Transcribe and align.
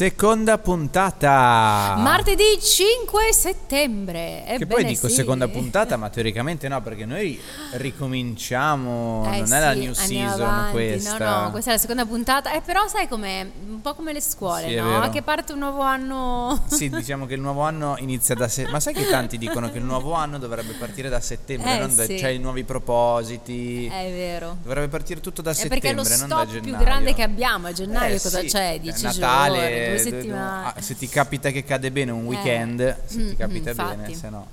Seconda 0.00 0.56
puntata. 0.56 1.94
Martedì 1.98 2.58
5 2.58 3.20
settembre. 3.34 4.44
Che 4.46 4.52
Ebbene 4.54 4.66
poi 4.66 4.84
dico 4.84 5.08
sì. 5.08 5.14
seconda 5.16 5.46
puntata, 5.52 5.98
ma 5.98 6.08
teoricamente 6.08 6.68
no, 6.68 6.80
perché 6.80 7.04
noi 7.04 7.38
ricominciamo, 7.72 9.28
Eh 9.30 9.40
non 9.40 9.52
è 9.52 9.60
la 9.60 9.72
sì, 9.74 9.78
new 9.80 9.92
season 9.92 10.40
avanti. 10.40 10.70
questa. 10.72 11.18
No, 11.18 11.40
no, 11.42 11.50
questa 11.50 11.68
è 11.68 11.72
la 11.74 11.78
seconda 11.80 12.06
puntata. 12.06 12.50
Eh, 12.54 12.62
però 12.62 12.88
sai 12.88 13.08
com'è? 13.08 13.46
Un 13.68 13.82
po' 13.82 13.94
come 13.94 14.14
le 14.14 14.22
scuole, 14.22 14.68
Sì, 14.68 14.72
è 14.72 14.80
no? 14.80 15.10
Che 15.10 15.20
parte 15.20 15.52
un 15.52 15.58
nuovo 15.58 15.82
anno. 15.82 16.64
Sì, 16.72 16.88
diciamo 16.88 17.26
che 17.26 17.34
il 17.34 17.40
nuovo 17.42 17.60
anno 17.60 17.96
inizia 17.98 18.34
da 18.34 18.48
settembre. 18.48 18.72
Ma 18.72 18.80
sai 18.80 18.94
che 18.94 19.06
tanti 19.06 19.36
dicono 19.36 19.70
che 19.70 19.76
il 19.76 19.84
nuovo 19.84 20.14
anno 20.14 20.38
dovrebbe 20.38 20.72
partire 20.78 21.10
da 21.10 21.20
settembre, 21.20 21.74
Eh, 21.74 21.78
non 21.78 21.94
da- 21.94 22.04
sì. 22.04 22.18
cioè 22.18 22.30
i 22.30 22.38
nuovi 22.38 22.64
propositi. 22.64 23.84
È 23.84 24.10
vero. 24.10 24.56
Dovrebbe 24.62 24.88
partire 24.88 25.20
tutto 25.20 25.42
da 25.42 25.50
È 25.50 25.52
settembre, 25.52 25.80
perché 25.80 25.92
è 25.94 26.02
lo 26.02 26.08
non 26.08 26.28
da 26.28 26.36
stop 26.36 26.46
gennaio. 26.52 26.62
più 26.74 26.84
grande 26.86 27.12
che 27.12 27.22
abbiamo. 27.22 27.66
A 27.66 27.72
gennaio 27.72 28.14
Eh, 28.14 28.20
cosa 28.22 28.40
sì, 28.40 28.46
c'è? 28.46 28.72
è 28.72 28.78
10 28.80 29.04
Natale, 29.04 29.58
giorni, 29.58 29.89
due 29.90 29.98
settimane. 29.98 30.66
ah, 30.74 30.80
se 30.80 30.96
ti 30.96 31.08
capita 31.08 31.50
che 31.50 31.64
cade 31.64 31.90
bene 31.90 32.10
un 32.10 32.24
weekend, 32.26 33.04
se 33.06 33.18
Mm, 33.20 33.28
ti 33.28 33.36
capita 33.36 33.70
infatti. 33.70 33.96
bene, 33.96 34.14
se 34.16 34.28
no. 34.30 34.46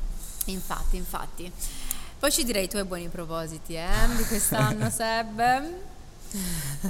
Infatti, 0.45 0.97
infatti. 0.97 1.51
Poi 2.19 2.31
ci 2.31 2.43
direi 2.43 2.63
i 2.65 2.67
tuoi 2.69 2.83
buoni 2.83 3.07
propositi, 3.09 3.75
eh? 3.75 3.85
Di 4.15 4.23
quest'anno, 4.25 4.89
Seb. 4.91 5.39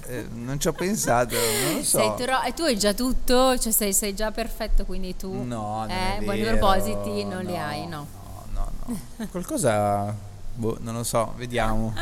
Eh, 0.07 0.27
non 0.31 0.59
ci 0.59 0.67
ho 0.67 0.73
pensato, 0.73 1.35
non 1.35 1.73
lo 1.75 1.83
so. 1.83 2.15
Tro- 2.17 2.41
e 2.41 2.53
tu 2.53 2.63
hai 2.63 2.77
già 2.77 2.93
tutto, 2.93 3.57
cioè 3.59 3.71
sei, 3.71 3.93
sei 3.93 4.15
già 4.15 4.31
perfetto, 4.31 4.83
quindi 4.85 5.15
tu 5.15 5.31
No, 5.43 5.85
eh, 5.87 6.19
buoni 6.23 6.43
propositi 6.43 7.23
non 7.23 7.43
li 7.43 7.53
no, 7.55 7.63
hai, 7.63 7.87
no. 7.87 8.07
No, 8.53 8.71
no, 8.85 8.97
no. 9.17 9.27
Qualcosa, 9.29 10.15
boh, 10.57 10.77
non 10.81 10.95
lo 10.95 11.03
so, 11.03 11.33
vediamo. 11.37 11.93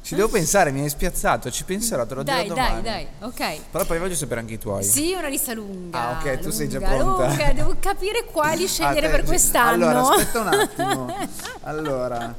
Ci 0.00 0.14
devo 0.14 0.28
pensare, 0.28 0.70
mi 0.72 0.80
hai 0.80 0.88
spiazzato, 0.88 1.50
ci 1.50 1.64
penserò, 1.64 2.04
te 2.06 2.14
lo 2.14 2.22
Dai, 2.22 2.42
dirò 2.44 2.54
dai, 2.54 2.66
domani. 2.66 2.82
dai, 2.82 3.06
ok. 3.20 3.60
Però 3.70 3.84
poi 3.84 3.98
voglio 3.98 4.14
sapere 4.14 4.40
anche 4.40 4.54
i 4.54 4.58
tuoi. 4.58 4.82
Sì, 4.82 5.12
una 5.16 5.28
lista 5.28 5.52
lunga. 5.54 5.98
Ah, 6.00 6.10
ok, 6.18 6.38
tu 6.40 6.50
sei 6.50 6.68
già 6.68 6.78
lunga, 6.78 6.94
pronta. 6.96 7.28
lunga, 7.28 7.52
Devo 7.52 7.76
capire 7.78 8.24
quali 8.24 8.66
scegliere 8.68 9.06
Ah, 9.06 9.10
te- 9.10 9.16
per 9.16 9.24
quest'anno. 9.24 9.70
Allora, 9.88 10.00
aspetta 10.08 10.40
un 10.40 10.46
attimo. 10.48 11.16
Allora, 11.66 12.34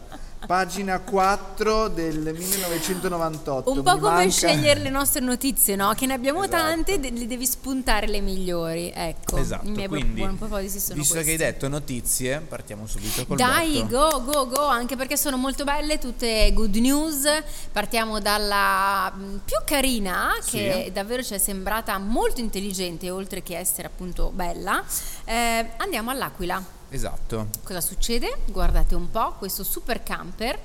pagina 0.46 1.00
4 1.00 1.88
del 1.90 2.34
1998. 2.34 3.72
Un 3.72 3.84
po' 3.84 3.94
mi 3.94 4.00
come 4.00 4.14
manca- 4.14 4.30
scegliere 4.30 4.80
le 4.80 4.90
nostre 4.90 5.22
notizie, 5.22 5.76
no? 5.76 5.94
Che 5.94 6.06
ne 6.06 6.14
abbiamo 6.14 6.44
Esatto. 6.44 6.62
tante, 6.64 7.00
de- 7.00 7.12
le 7.12 7.28
devi 7.28 7.46
spuntare 7.46 8.08
le 8.08 8.22
migliori. 8.22 8.92
Ecco, 8.94 9.38
Esatto, 9.38 9.68
i 9.68 9.72
miei 9.72 9.88
quindi, 9.88 10.20
buoni 10.22 10.36
propositi 10.36 10.80
sono 10.80 11.00
visto 11.00 11.14
questi. 11.16 11.36
che 11.36 11.44
hai 11.44 11.52
detto 11.52 11.68
notizie, 11.68 12.40
partiamo 12.40 12.86
subito 12.88 13.26
col 13.26 13.38
Dai, 13.38 13.84
botto. 13.84 14.22
go, 14.24 14.24
go, 14.32 14.48
go, 14.48 14.66
anche 14.66 14.96
perché 14.96 15.18
sono 15.18 15.38
molto 15.38 15.64
belle, 15.64 15.98
tutte 15.98 16.52
good 16.54 16.76
news. 16.76 17.24
Partiamo 17.72 18.20
dalla 18.20 19.12
mh, 19.12 19.42
più 19.46 19.58
carina, 19.66 20.32
che 20.46 20.84
Sì. 20.86 20.92
davvero 20.92 21.24
ci 21.24 21.34
è 21.34 21.38
sembrata 21.38 21.98
molto 21.98 22.40
intelligente, 22.42 23.10
oltre 23.10 23.42
che 23.44 23.58
essere 23.58 23.88
appunto 23.88 24.32
bella. 24.34 24.84
Eh, 25.26 25.70
andiamo 25.78 26.12
all'Aquila. 26.12 26.75
Esatto. 26.96 27.48
Cosa 27.64 27.82
succede? 27.82 28.38
Guardate 28.46 28.96
un 28.96 29.12
po', 29.12 29.34
questo 29.38 29.64
super 29.66 30.02
camper 30.02 30.58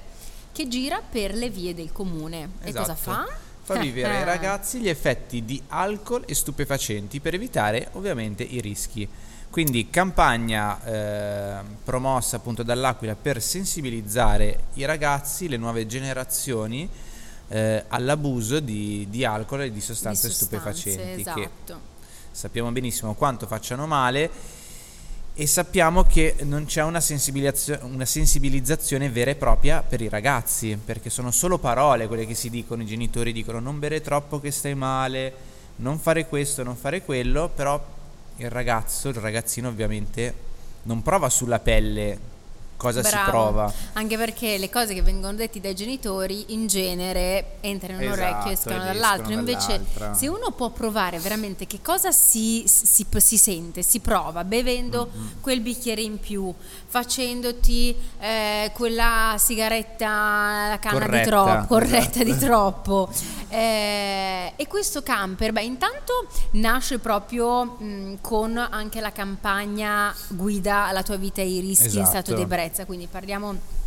che 0.53 0.69
gira 0.69 1.03
per 1.03 1.34
le 1.34 1.50
vie 1.50 1.75
del 1.75 1.91
comune. 1.91 2.50
E 2.62 2.73
cosa 2.73 2.92
Esatto. 2.92 3.00
fa? 3.00 3.27
Fa 3.62 3.78
vivere 3.78 4.19
ai 4.19 4.25
ragazzi 4.25 4.78
gli 4.78 4.89
effetti 4.89 5.45
di 5.45 5.61
alcol 5.69 6.23
e 6.27 6.34
stupefacenti 6.34 7.19
per 7.19 7.34
evitare 7.34 7.89
ovviamente 7.92 8.45
i 8.45 8.61
rischi. 8.61 9.08
Quindi 9.51 9.91
campagna 9.91 10.81
eh, 10.84 11.64
promossa 11.83 12.36
appunto 12.36 12.63
dall'Aquila 12.63 13.17
per 13.17 13.42
sensibilizzare 13.42 14.67
i 14.74 14.85
ragazzi, 14.85 15.48
le 15.48 15.57
nuove 15.57 15.86
generazioni 15.86 16.89
eh, 17.48 17.85
all'abuso 17.89 18.61
di, 18.61 19.08
di 19.11 19.24
alcol 19.24 19.63
e 19.63 19.73
di 19.73 19.80
sostanze, 19.80 20.29
Di 20.29 20.33
sostanze, 20.33 20.69
stupefacenti 20.73 21.24
che 21.24 21.51
Esatto. 21.51 21.80
sappiamo 22.30 22.70
benissimo 22.70 23.14
quanto 23.14 23.48
facciano 23.48 23.89
male 23.89 24.58
e 25.40 25.46
sappiamo 25.46 26.02
che 26.02 26.36
non 26.42 26.67
c'è 26.67 26.83
una, 26.83 27.01
sensibilizazio- 27.01 27.78
una 27.84 28.05
sensibilizzazione 28.05 29.08
vera 29.08 29.30
e 29.30 29.36
propria 29.36 29.83
per 29.83 30.02
i 30.02 30.08
ragazzi, 30.11 30.78
perché 30.84 31.08
sono 31.08 31.30
solo 31.30 31.56
parole 31.56 32.08
quelle 32.08 32.27
che 32.27 32.34
si 32.34 32.51
dicono, 32.51 32.83
i 32.83 32.84
genitori 32.84 33.33
dicono 33.33 33.58
non 33.58 33.78
bere 33.78 34.02
troppo 34.02 34.39
che 34.39 34.51
stai 34.51 34.74
male, 34.74 35.33
non 35.77 35.98
fare 35.98 36.27
questo, 36.27 36.62
non 36.62 36.77
fare 36.77 37.01
quello, 37.01 37.48
però 37.48 37.83
il 38.36 38.51
ragazzo, 38.51 39.08
il 39.08 39.14
ragazzino 39.14 39.68
ovviamente 39.68 40.34
non 40.83 41.01
prova 41.01 41.30
sulla 41.30 41.58
pelle 41.58 42.18
cosa 42.80 43.02
si 43.02 43.11
Bravo. 43.11 43.30
prova. 43.30 43.73
Anche 43.92 44.17
perché 44.17 44.57
le 44.57 44.70
cose 44.70 44.95
che 44.95 45.02
vengono 45.02 45.35
dette 45.35 45.61
dai 45.61 45.74
genitori 45.74 46.46
in 46.55 46.67
genere 46.67 47.57
entrano 47.61 48.01
in 48.01 48.07
un 48.08 48.13
Esatto, 48.14 48.30
orecchio 48.30 48.51
e 48.51 48.55
escono 48.55 48.79
dall'altro. 48.85 49.23
escono 49.24 49.39
Invece, 49.39 49.67
dall'altra. 49.68 50.14
se 50.14 50.29
uno 50.29 50.51
può 50.52 50.70
provare 50.70 51.19
veramente 51.19 51.67
che 51.67 51.80
cosa 51.83 52.11
si, 52.11 52.64
si- 52.67 53.07
si 53.19 53.36
sente, 53.39 53.83
si 53.83 54.01
prova 54.01 54.45
bevendo 54.45 54.79
Mm-hmm. 55.11 55.27
quel 55.40 55.61
bicchiere 55.61 56.01
in 56.01 56.19
più, 56.19 56.52
facendoti 56.86 57.95
eh, 58.20 58.70
quella 58.74 59.35
sigaretta, 59.39 60.07
la 60.69 60.79
canna 60.80 60.98
di 61.01 61.05
Corretta, 61.07 61.29
troppo, 61.30 61.67
corretta 61.67 62.20
esatto. 62.20 62.24
di 62.24 62.36
troppo. 62.39 63.11
Eh, 63.48 64.52
e 64.57 64.67
questo 64.69 65.02
camper, 65.02 65.52
beh, 65.52 65.63
intanto 65.63 66.27
nasce 66.52 66.98
proprio 66.98 67.64
mh, 67.64 68.19
con 68.20 68.57
anche 68.57 69.01
la 69.01 69.11
campagna 69.13 70.14
guida 70.29 70.90
la 70.92 71.02
tua 71.02 71.17
vita 71.17 71.40
e 71.40 71.48
i 71.48 71.61
rischi 71.61 71.85
in 71.98 72.05
stato 72.07 72.19
Esatto. 72.30 72.35
di 72.35 72.40
ebbrezza, 72.42 72.70
quindi 72.86 73.07
parliamo 73.07 73.79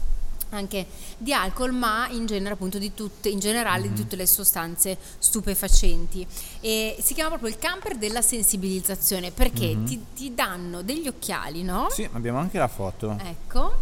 anche 0.50 0.86
di 1.18 1.34
alcol, 1.34 1.72
ma 1.72 2.08
in 2.10 2.28
genere 2.28 2.54
appunto 2.54 2.78
di 2.78 2.94
tutte, 2.94 3.28
in 3.30 3.40
generale 3.40 3.88
Mhm. 3.88 3.94
di 3.96 4.02
tutte 4.02 4.16
le 4.16 4.28
sostanze 4.28 4.98
stupefacenti. 5.18 6.26
E 6.62 6.96
si 7.02 7.14
chiama 7.16 7.30
proprio 7.30 7.50
il 7.50 7.58
camper 7.58 7.96
della 7.98 8.22
sensibilizzazione 8.22 9.32
perché 9.32 9.74
Mhm. 9.76 9.86
ti, 9.86 10.06
ti 10.14 10.34
danno 10.36 10.84
degli 10.84 11.08
occhiali, 11.08 11.64
no? 11.64 11.88
Sì, 11.90 12.08
abbiamo 12.14 12.38
anche 12.38 12.60
la 12.60 12.68
foto. 12.68 13.18
Ecco, 13.20 13.74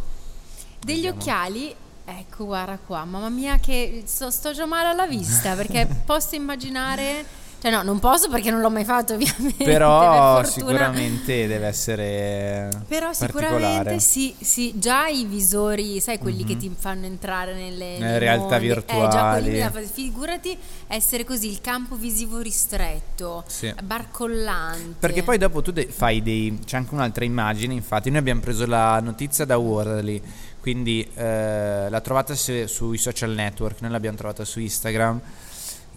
degli 0.79 0.95
Vediamo. 1.01 1.17
occhiali. 1.19 1.75
Ecco, 2.03 2.45
guarda 2.45 2.77
qua, 2.77 3.05
mamma 3.05 3.29
mia 3.29 3.57
che 3.59 4.03
sto, 4.05 4.31
sto 4.31 4.53
già 4.53 4.65
male 4.65 4.87
alla 4.89 5.07
vista 5.07 5.55
perché 5.55 5.85
posso 6.05 6.35
immaginare, 6.35 7.23
cioè 7.61 7.69
no, 7.71 7.83
non 7.83 7.99
posso 7.99 8.27
perché 8.27 8.49
non 8.49 8.59
l'ho 8.61 8.71
mai 8.71 8.83
fatto 8.85 9.13
ovviamente. 9.15 9.63
Però 9.63 10.37
per 10.37 10.47
sicuramente 10.47 11.45
deve 11.47 11.67
essere 11.67 12.69
Però 12.87 13.13
sicuramente 13.13 13.99
sì, 13.99 14.33
sì, 14.39 14.73
già 14.79 15.07
i 15.07 15.25
visori, 15.25 15.99
sai 15.99 16.17
quelli 16.17 16.43
che 16.43 16.57
ti 16.57 16.73
fanno 16.75 17.05
entrare 17.05 17.53
nelle, 17.53 17.97
Nelle 17.99 18.17
realtà 18.19 18.57
mondi, 18.59 18.67
Eh, 18.69 18.83
già 18.85 19.29
quelli 19.31 19.49
virtuali. 19.51 19.87
figurati 19.93 20.57
essere 20.87 21.23
così, 21.23 21.49
il 21.49 21.61
campo 21.61 21.95
visivo 21.95 22.39
ristretto, 22.39 23.43
Sì. 23.47 23.71
barcollante. 23.83 24.95
Perché 24.99 25.21
poi 25.23 25.37
dopo 25.37 25.61
tu 25.61 25.71
de- 25.71 25.85
fai 25.87 26.21
dei. 26.23 26.59
C'è 26.65 26.77
anche 26.77 26.93
un'altra 26.93 27.23
immagine, 27.25 27.73
infatti, 27.73 28.09
noi 28.09 28.19
abbiamo 28.19 28.41
preso 28.41 28.65
la 28.65 28.99
notizia 29.01 29.45
da 29.45 29.57
Worley, 29.57 30.21
quindi 30.59 31.07
eh, 31.15 31.87
l'ha 31.89 32.01
trovata 32.01 32.33
se- 32.35 32.67
sui 32.67 32.97
social 32.97 33.31
network, 33.31 33.81
noi 33.81 33.91
l'abbiamo 33.91 34.17
trovata 34.17 34.43
su 34.45 34.59
Instagram. 34.59 35.21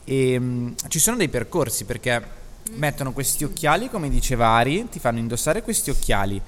E 0.05 0.39
mh, 0.39 0.75
ci 0.89 0.99
sono 0.99 1.17
dei 1.17 1.29
percorsi 1.29 1.85
perché 1.85 2.23
mettono 2.73 3.13
questi 3.13 3.45
occhiali, 3.45 3.89
come 3.89 4.09
diceva 4.09 4.49
Ari, 4.49 4.89
ti 4.89 4.99
fanno 4.99 5.19
indossare 5.19 5.63
questi 5.63 5.91
occhiali. 5.91 6.41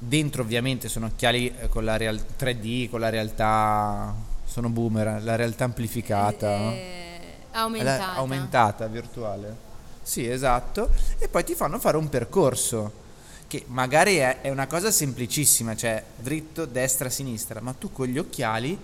Dentro 0.00 0.42
ovviamente 0.42 0.88
sono 0.88 1.06
occhiali 1.06 1.52
eh, 1.60 1.68
con 1.68 1.84
la 1.84 1.96
real- 1.96 2.24
3D, 2.38 2.88
con 2.88 3.00
la 3.00 3.08
realtà. 3.08 4.14
Sono 4.44 4.68
boomer, 4.70 5.22
la 5.22 5.36
realtà 5.36 5.64
amplificata. 5.64 6.56
no? 6.56 6.70
Eh, 6.72 7.20
aumentata. 7.52 8.06
La- 8.06 8.14
aumentata, 8.14 8.86
virtuale. 8.86 9.66
Sì, 10.02 10.26
esatto. 10.26 10.88
E 11.18 11.28
poi 11.28 11.44
ti 11.44 11.54
fanno 11.54 11.78
fare 11.78 11.96
un 11.96 12.08
percorso 12.08 13.06
che 13.46 13.64
magari 13.66 14.16
è, 14.16 14.40
è 14.40 14.50
una 14.50 14.66
cosa 14.66 14.90
semplicissima, 14.90 15.74
cioè 15.76 16.02
dritto, 16.16 16.64
destra, 16.64 17.10
sinistra, 17.10 17.60
ma 17.60 17.72
tu 17.72 17.90
con 17.92 18.06
gli 18.06 18.18
occhiali 18.18 18.78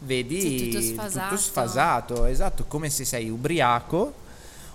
vedi 0.00 0.70
tutto 0.70 0.80
sfasato. 0.82 1.36
sfasato, 1.36 2.24
esatto, 2.26 2.64
come 2.64 2.90
se 2.90 3.04
sei 3.04 3.28
ubriaco 3.30 4.14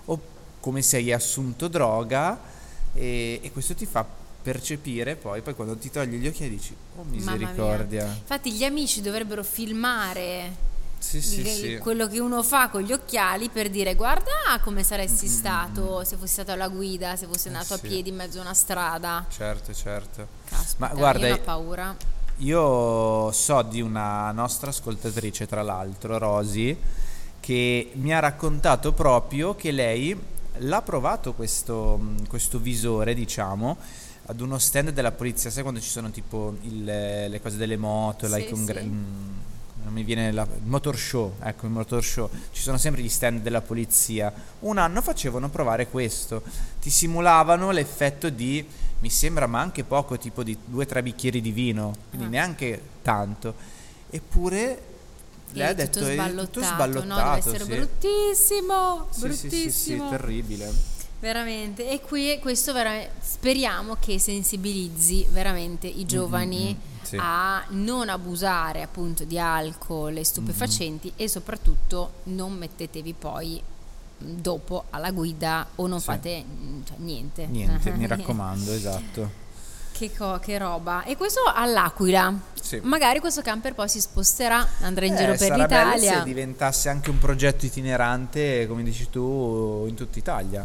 o 0.05 0.19
come 0.59 0.81
se 0.81 0.97
hai 0.97 1.11
assunto 1.11 1.67
droga 1.67 2.39
e, 2.93 3.39
e 3.41 3.51
questo 3.51 3.73
ti 3.75 3.85
fa 3.85 4.05
percepire 4.41 5.15
poi, 5.15 5.41
poi 5.41 5.53
quando 5.53 5.75
ti 5.77 5.91
togli 5.91 6.15
gli 6.17 6.27
occhiali 6.27 6.49
dici, 6.51 6.75
oh 6.97 7.03
misericordia. 7.03 8.05
Infatti 8.05 8.51
gli 8.51 8.63
amici 8.63 9.01
dovrebbero 9.01 9.43
filmare 9.43 10.69
Sì, 10.97 11.21
sì, 11.21 11.41
il- 11.41 11.47
sì. 11.47 11.77
quello 11.77 12.07
che 12.07 12.19
uno 12.19 12.41
fa 12.41 12.69
con 12.69 12.81
gli 12.81 12.91
occhiali 12.91 13.49
per 13.49 13.69
dire 13.69 13.93
guarda 13.95 14.31
come 14.63 14.81
saresti 14.83 15.25
Mm, 15.27 15.29
mm, 15.29 15.31
stato 15.31 16.03
se 16.03 16.15
fossi 16.17 16.33
stato 16.33 16.51
alla 16.51 16.67
guida, 16.69 17.15
se 17.15 17.27
fossi 17.27 17.47
Eh, 17.47 17.51
andato 17.51 17.75
sì. 17.77 17.85
a 17.85 17.87
piedi 17.89 18.09
in 18.09 18.15
mezzo 18.15 18.39
a 18.39 18.41
una 18.41 18.53
strada. 18.55 19.25
Certo, 19.29 19.73
certo. 19.73 20.27
Caspita, 20.45 20.87
Ma 20.87 20.93
guarda, 20.93 21.27
io 21.27 21.35
ho 21.35 21.39
paura. 21.39 21.95
Io 22.41 23.31
so 23.33 23.61
di 23.61 23.81
una 23.81 24.31
nostra 24.31 24.71
ascoltatrice, 24.71 25.45
tra 25.47 25.61
l'altro, 25.61 26.17
Rosy, 26.17 26.75
che 27.39 27.91
mi 27.95 28.13
ha 28.15 28.19
raccontato 28.19 28.93
proprio 28.93 29.53
che 29.55 29.69
lei 29.71 30.19
l'ha 30.57 30.81
provato 30.81 31.33
questo, 31.33 31.99
questo 32.27 32.57
visore, 32.57 33.13
diciamo, 33.13 33.77
ad 34.25 34.41
uno 34.41 34.57
stand 34.57 34.89
della 34.89 35.11
polizia. 35.11 35.51
Sai 35.51 35.61
quando 35.61 35.79
ci 35.79 35.89
sono 35.89 36.09
tipo 36.09 36.55
il- 36.61 36.83
le 36.83 37.39
cose 37.43 37.57
delle 37.57 37.77
moto, 37.77 38.27
Sì, 38.27 38.33
like 38.35 38.55
sì. 38.55 38.79
mm, 38.85 39.33
non 39.83 39.93
mi 39.93 40.03
viene 40.03 40.31
la, 40.31 40.43
il 40.43 40.65
motor 40.65 40.97
show, 40.97 41.35
ecco 41.41 41.65
il 41.65 41.71
motor 41.71 42.03
show, 42.03 42.29
ci 42.51 42.61
sono 42.61 42.77
sempre 42.77 43.01
gli 43.01 43.09
stand 43.09 43.41
della 43.41 43.61
polizia. 43.61 44.31
Un 44.59 44.77
anno 44.77 45.01
facevano 45.01 45.49
provare 45.49 45.87
questo, 45.87 46.41
ti 46.81 46.89
simulavano 46.89 47.71
l'effetto 47.71 48.29
di, 48.29 48.65
mi 48.99 49.09
sembra 49.09 49.47
ma 49.47 49.59
anche 49.59 49.83
poco, 49.83 50.17
tipo 50.17 50.43
di 50.43 50.57
due 50.63 50.83
o 50.83 50.87
tre 50.87 51.01
bicchieri 51.03 51.41
di 51.41 51.51
vino, 51.51 51.95
quindi 52.09 52.27
Ah. 52.27 52.29
neanche 52.29 52.81
tanto. 53.01 53.53
Eppure 54.09 54.81
lei 55.53 55.67
ha 55.67 55.69
È 55.71 55.75
detto 55.75 55.99
tutto 55.99 56.11
sballottato, 56.11 56.45
tutto 56.45 56.59
no? 56.59 56.65
sballottato. 56.65 57.23
Deve 57.29 57.37
essere 57.39 57.63
sì. 57.63 57.69
bruttissimo, 57.79 59.07
Sì, 59.09 59.19
sì, 59.19 59.27
sì, 59.31 59.37
sì, 59.39 59.47
bruttissimo. 59.47 60.09
terribile. 60.09 60.73
Veramente, 61.19 61.89
e 61.89 62.01
qui 62.01 62.39
questo 62.41 62.73
vera- 62.73 63.07
speriamo 63.21 63.95
che 63.99 64.17
sensibilizzi 64.17 65.27
veramente 65.29 65.85
i 65.87 66.05
giovani 66.05 66.75
mm, 66.75 66.90
sì. 67.01 67.17
a 67.19 67.63
non 67.69 68.09
abusare 68.09 68.81
appunto 68.81 69.23
di 69.23 69.37
alcol 69.39 70.17
e 70.17 70.23
stupefacenti 70.23 71.07
Mm-hmm. 71.09 71.17
e 71.25 71.27
soprattutto 71.29 72.11
non 72.23 72.53
mettetevi 72.53 73.13
poi 73.13 73.61
dopo 74.17 74.85
alla 74.91 75.11
guida 75.11 75.67
o 75.75 75.87
non 75.87 75.99
Sì. 75.99 76.05
fate 76.05 76.43
mh, 76.43 76.83
cioè, 76.85 76.97
niente. 76.99 77.45
Niente, 77.47 77.91
mi 77.91 78.05
raccomando, 78.07 78.71
esatto. 78.71 79.39
Che, 79.91 80.11
co- 80.15 80.39
che 80.39 80.57
roba. 80.57 81.03
E 81.03 81.15
questo 81.17 81.41
all'Aquila. 81.53 82.33
Sì. 82.59 82.79
Magari 82.83 83.19
questo 83.19 83.41
camper 83.41 83.75
poi 83.75 83.87
si 83.89 83.99
sposterà, 83.99 84.65
andrà 84.81 85.05
in 85.05 85.15
giro 85.15 85.33
Eh, 85.33 85.37
per 85.37 85.47
sarà 85.49 85.65
bello 85.67 85.89
l'Italia. 85.93 86.17
se 86.19 86.23
diventasse 86.23 86.89
anche 86.89 87.09
un 87.09 87.19
progetto 87.19 87.65
itinerante, 87.65 88.65
come 88.67 88.81
dici 88.83 89.09
tu, 89.09 89.85
in 89.87 89.93
tutta 89.95 90.17
Italia. 90.17 90.63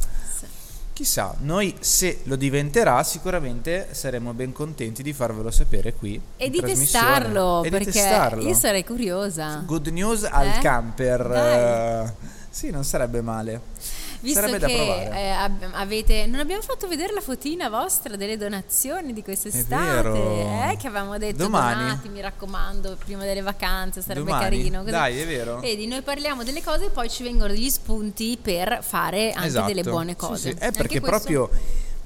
Chissà, 0.97 1.35
noi 1.41 1.77
se 1.81 2.21
lo 2.23 2.37
diventerà 2.37 3.03
sicuramente 3.03 3.89
saremo 3.91 4.33
ben 4.33 4.53
contenti 4.53 5.03
di 5.03 5.13
farvelo 5.13 5.51
sapere 5.51 5.93
qui. 5.93 6.19
E 6.39 6.49
di 6.49 6.59
testarlo, 6.59 7.61
E 7.61 7.65
di 7.65 7.69
perché 7.69 7.91
testarlo. 7.91 8.41
io 8.49 8.55
sarei 8.55 8.83
curiosa. 8.83 9.63
Good 9.67 9.89
news 9.89 10.25
al 10.25 10.47
Eh? 10.47 10.59
camper. 10.61 11.29
Dai. 11.29 12.05
eh, 12.07 12.13
sì, 12.49 12.71
non 12.71 12.83
sarebbe 12.83 13.21
male. 13.21 13.61
Visto 14.21 14.41
Sarebbe 14.41 14.67
che 14.67 15.03
eh, 15.13 15.29
ab- 15.31 15.71
avete, 15.73 16.27
non 16.27 16.41
abbiamo 16.41 16.63
fatto 16.63 16.89
vedere 16.89 17.13
la 17.13 17.21
fotina 17.21 17.69
vostra 17.69 18.17
delle 18.17 18.37
donazioni 18.37 19.13
di 19.13 19.23
quest'estate, 19.23 20.71
eh, 20.71 20.77
che 20.79 20.87
avevamo 20.87 21.17
detto 21.19 21.37
Domani? 21.39 21.83
donati, 21.83 22.09
mi 22.09 22.21
raccomando, 22.21 22.97
prima 23.05 23.25
delle 23.25 23.43
vacanze, 23.43 24.01
sarebbe 24.03 24.25
Domani? 24.27 24.45
carino. 24.45 24.79
così. 24.81 24.91
Dai, 24.91 25.21
è 25.21 25.27
vero. 25.27 25.59
Vedi, 25.61 25.87
noi 25.87 26.03
parliamo 26.03 26.43
delle 26.45 26.63
cose 26.63 26.87
e 26.87 26.91
poi 26.91 27.09
ci 27.11 27.23
vengono 27.23 27.53
degli 27.53 27.69
spunti 27.71 28.39
per 28.41 28.79
fare 28.83 29.33
anche 29.33 29.47
Esatto. 29.49 29.67
delle 29.67 29.83
buone 29.83 30.11
Sì, 30.11 30.17
cose. 30.17 30.51
sì. 30.51 30.57
È 30.59 30.65
Anche 30.67 30.77
perché 30.79 31.01
questo- 31.01 31.19
proprio 31.19 31.51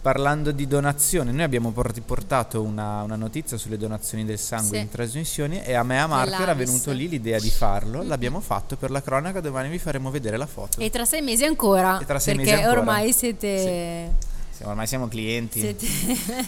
parlando 0.00 0.50
di 0.52 0.66
donazioni, 0.66 1.32
noi 1.32 1.42
abbiamo 1.42 1.70
port- 1.72 2.00
portato 2.00 2.62
una, 2.62 3.02
una 3.02 3.16
notizia 3.16 3.56
sulle 3.56 3.76
donazioni 3.76 4.24
del 4.24 4.38
sangue 4.38 4.76
Sì. 4.78 4.82
in 4.82 4.88
trasmissioni 4.88 5.62
e 5.62 5.74
a 5.74 5.82
me 5.82 5.96
e 5.96 5.98
a 5.98 6.06
Marco 6.06 6.42
era 6.42 6.54
venuto 6.54 6.90
lì 6.92 7.08
l'idea 7.08 7.38
di 7.38 7.50
farlo. 7.50 8.02
L'abbiamo 8.02 8.40
fatto 8.40 8.76
per 8.76 8.90
la 8.90 9.02
cronaca, 9.02 9.40
domani 9.40 9.68
vi 9.68 9.78
faremo 9.78 10.10
vedere 10.10 10.36
la 10.36 10.46
foto. 10.46 10.80
E 10.80 10.90
tra 10.90 11.04
sei 11.04 11.20
mesi 11.22 11.44
ancora, 11.44 11.98
E 12.00 12.04
tra 12.06 12.18
sei 12.18 12.34
perché 12.36 12.50
mesi 12.52 12.62
ancora. 12.64 12.80
ormai 12.80 13.12
siete... 13.12 14.10
Sì, 14.18 14.28
ormai 14.62 14.86
siamo 14.86 15.08
clienti. 15.08 15.60
siete- 15.60 15.86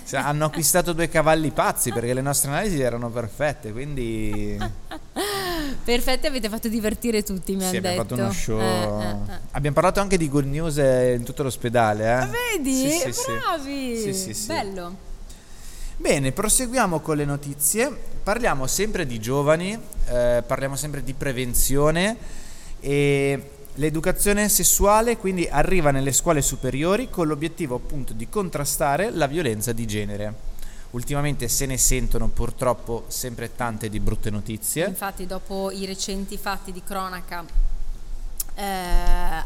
Sì, 0.04 0.16
Hanno 0.16 0.46
acquistato 0.46 0.92
due 0.92 1.08
cavalli 1.08 1.50
pazzi 1.50 1.92
perché 1.92 2.12
le 2.14 2.20
nostre 2.22 2.50
analisi 2.50 2.80
erano 2.80 3.08
perfette, 3.10 3.72
quindi 3.72 4.56
Perfetti, 5.84 6.26
avete 6.26 6.48
fatto 6.48 6.68
divertire 6.68 7.22
tutti, 7.22 7.54
mi 7.54 7.60
sì, 7.62 7.76
hanno 7.76 7.78
abbiamo 7.78 8.02
detto. 8.02 8.14
fatto 8.16 8.22
uno 8.22 8.32
show. 8.32 8.60
Eh, 8.60 8.64
eh, 9.04 9.32
eh. 9.34 9.38
Abbiamo 9.52 9.74
parlato 9.74 10.00
anche 10.00 10.16
di 10.16 10.28
good 10.28 10.46
news 10.46 10.76
in 10.76 11.22
tutto 11.24 11.42
l'ospedale. 11.42 12.04
Eh? 12.04 12.08
Ah, 12.10 12.26
Vedi? 12.56 12.72
Sì, 12.74 12.90
sì, 12.98 13.12
sì. 13.12 13.32
Bravi! 13.32 13.96
Sì, 14.00 14.12
sì, 14.14 14.34
sì. 14.34 14.46
Bello. 14.46 14.96
Bene, 15.96 16.32
proseguiamo 16.32 17.00
con 17.00 17.16
le 17.16 17.24
notizie. 17.24 17.90
Parliamo 18.22 18.66
sempre 18.66 19.06
di 19.06 19.18
giovani, 19.20 19.76
eh, 20.08 20.42
parliamo 20.46 20.76
sempre 20.76 21.02
di 21.02 21.12
prevenzione 21.14 22.16
e 22.80 23.50
l'educazione 23.74 24.48
sessuale 24.48 25.16
quindi 25.16 25.48
arriva 25.48 25.90
nelle 25.90 26.12
scuole 26.12 26.42
superiori 26.42 27.08
con 27.08 27.26
l'obiettivo 27.26 27.76
appunto 27.76 28.12
di 28.12 28.28
contrastare 28.28 29.10
la 29.10 29.26
violenza 29.26 29.72
di 29.72 29.86
genere. 29.86 30.50
Ultimamente 30.90 31.48
se 31.48 31.64
ne 31.64 31.78
sentono 31.78 32.28
purtroppo 32.28 33.04
sempre 33.08 33.54
tante 33.54 33.88
di 33.88 33.98
brutte 33.98 34.28
notizie. 34.28 34.86
Infatti, 34.86 35.26
dopo 35.26 35.70
i 35.70 35.86
recenti 35.86 36.36
fatti 36.36 36.70
di 36.70 36.82
cronaca, 36.84 37.42
eh, 38.54 38.62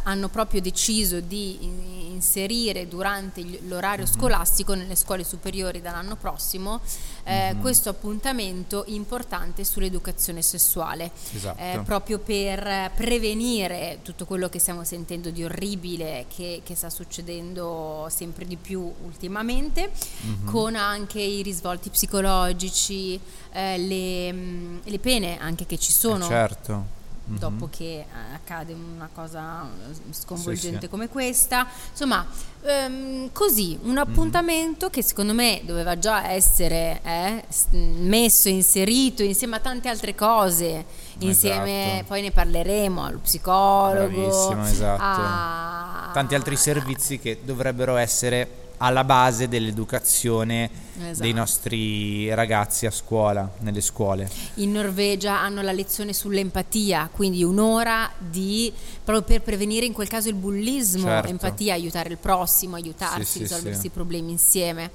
hanno 0.03 0.29
proprio 0.29 0.61
deciso 0.61 1.20
di 1.20 1.64
in- 1.64 1.94
inserire 2.17 2.88
durante 2.88 3.44
l'orario 3.67 4.05
Mhm. 4.06 4.11
scolastico 4.12 4.75
nelle 4.75 4.97
scuole 4.97 5.23
superiori 5.23 5.81
dall'anno 5.82 6.17
prossimo 6.17 6.81
eh, 7.29 7.53
Mhm. 7.55 7.61
questo 7.61 7.88
appuntamento 7.88 8.85
importante 8.87 9.64
sull'educazione 9.64 10.43
sessuale. 10.43 11.11
Esatto. 11.35 11.61
eh, 11.61 11.81
proprio 11.85 12.19
per 12.20 12.93
prevenire 12.94 13.99
tutto 14.03 14.25
quello 14.26 14.49
che 14.49 14.58
stiamo 14.61 14.85
sentendo 14.85 15.31
di 15.31 15.43
orribile 15.44 16.26
che, 16.35 16.61
che 16.64 16.75
sta 16.76 16.88
succedendo 16.88 18.06
sempre 18.11 18.44
di 18.47 18.56
più 18.56 18.81
ultimamente, 19.05 19.91
Mhm. 20.20 20.44
con 20.50 20.76
anche 20.76 21.20
i 21.20 21.43
risvolti 21.43 21.91
psicologici, 21.91 23.19
eh, 23.53 23.79
le, 23.79 24.32
mh, 24.32 24.81
le 24.85 24.99
pene 24.99 25.38
anche 25.41 25.67
che 25.67 25.79
ci 25.79 25.93
sono 25.93 26.25
Eh, 26.25 26.29
certo. 26.29 26.85
Mhm. 27.28 27.38
dopo 27.38 27.69
che 27.69 28.00
eh, 28.00 28.05
accade 28.34 28.73
una 28.73 29.08
cosa 29.12 29.62
eh, 29.64 30.12
sconvolgente 30.12 30.76
Sì, 30.78 30.82
sì. 30.84 30.88
come 30.88 31.08
questa. 31.08 31.67
Insomma, 31.90 32.25
ehm, 32.62 33.32
così, 33.32 33.76
un 33.82 33.99
appuntamento 33.99 34.90
che 34.90 35.02
secondo 35.02 35.32
me 35.34 35.61
doveva 35.64 35.99
già 35.99 36.31
essere 36.31 37.00
eh, 37.02 37.44
messo, 37.70 38.49
inserito 38.49 39.23
insieme 39.25 39.56
a 39.56 39.61
tante 39.61 39.88
altre 39.88 40.14
cose. 40.14 40.84
Insieme, 41.19 41.93
Esatto. 41.94 42.05
poi 42.08 42.23
ne 42.23 42.31
parleremo 42.31 43.05
allo 43.05 43.19
psicologo, 43.19 44.06
Bravissimo, 44.08 44.64
esatto. 44.67 45.02
a 45.02 46.11
Tanti 46.12 46.34
altri 46.34 46.56
servizi 46.56 47.19
che 47.19 47.40
dovrebbero 47.43 47.96
essere 47.96 48.66
alla 48.78 49.05
base 49.05 49.49
dell'educazione 49.49 50.84
Esatto. 50.99 51.20
dei 51.23 51.32
nostri 51.32 52.32
ragazzi 52.34 52.87
a 52.87 52.90
scuola, 52.90 53.50
nelle 53.61 53.81
scuole. 53.81 54.28
In 54.55 54.73
Norvegia 54.73 55.38
hanno 55.38 55.61
la 55.62 55.73
lezione 55.73 56.12
sull'empatia, 56.14 57.11
quindi 57.12 57.43
un'ora 57.44 58.11
di 58.19 58.73
proprio 59.05 59.23
per 59.25 59.43
prevenire 59.43 59.84
in 59.87 59.93
quel 59.93 60.08
caso 60.08 60.28
il 60.28 60.34
bullismo, 60.34 61.06
Certo. 61.06 61.28
empatia, 61.28 61.74
aiutare 61.74 62.08
il 62.08 62.17
prossimo, 62.19 62.77
aiutarsi, 62.77 63.24
Sì, 63.24 63.39
risolversi 63.41 63.81
sì. 63.81 63.86
i 63.89 63.91
problemi 63.91 64.31
insieme. 64.31 64.91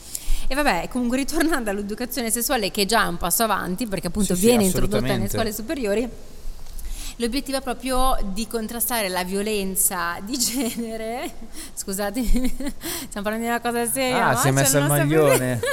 E 0.48 0.56
vabbè, 0.56 0.88
comunque 0.90 1.18
ritornando 1.18 1.70
all'educazione 1.70 2.32
sessuale 2.32 2.72
che 2.72 2.82
è 2.82 2.86
già 2.86 3.08
un 3.08 3.18
passo 3.18 3.44
avanti 3.44 3.86
perché 3.88 4.08
appunto 4.08 4.34
Sì, 4.36 4.42
viene 4.42 4.64
introdotta 4.66 5.06
nelle 5.06 5.30
scuole 5.30 5.54
superiori. 5.54 6.10
L'obiettivo 7.22 7.58
è 7.58 7.62
proprio 7.62 8.18
di 8.34 8.48
contrastare 8.48 9.08
la 9.08 9.24
violenza 9.24 10.18
di 10.24 10.40
genere. 10.40 11.32
Scusate, 11.76 12.20
stiamo 12.24 13.22
parlando 13.22 13.42
di 13.44 13.46
una 13.46 13.62
cosa 13.62 13.86
seria. 13.86 14.26
Ah, 14.30 14.32
no? 14.34 14.38
si 14.40 14.48
è 14.48 14.52
messo 14.52 14.72
Cioè, 14.72 14.82
il 14.82 14.88
maglione. 14.88 15.60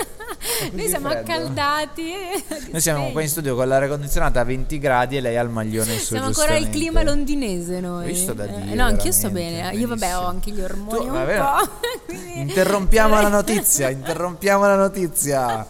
Noi 0.72 0.88
siamo 0.88 1.08
freddo. 1.08 1.32
accaldati. 1.32 2.12
Noi 2.70 2.80
siamo 2.82 3.10
qua 3.12 3.22
in 3.22 3.28
studio 3.30 3.54
con 3.54 3.66
l'aria 3.66 3.88
condizionata 3.88 4.40
a 4.40 4.44
20 4.44 4.78
gradi 4.78 5.16
e 5.16 5.20
lei 5.22 5.38
ha 5.38 5.42
il 5.42 5.48
maglione 5.48 5.96
su 5.96 6.08
Siamo 6.12 6.26
ancora 6.26 6.54
il 6.56 6.68
clima 6.68 7.02
londinese 7.02 7.80
noi. 7.80 8.06
Visto 8.08 8.34
da 8.34 8.44
Eh, 8.44 8.60
Dio, 8.64 8.74
no, 8.74 8.84
anch'io 8.84 9.12
sto 9.12 9.30
bene. 9.30 9.74
Io 9.74 9.88
vabbè 9.88 10.16
ho 10.16 10.20
benissimo. 10.20 10.26
anche 10.26 10.50
gli 10.50 10.60
ormoni 10.60 10.98
Tu- 10.98 11.04
un 11.06 11.12
vabbè, 11.12 11.38
po'. 11.38 11.70
quindi- 12.04 12.40
Interrompiamo 12.40 13.20
la 13.22 13.28
notizia, 13.28 13.88
interrompiamo 13.88 14.66
la 14.66 14.76
notizia. 14.76 15.66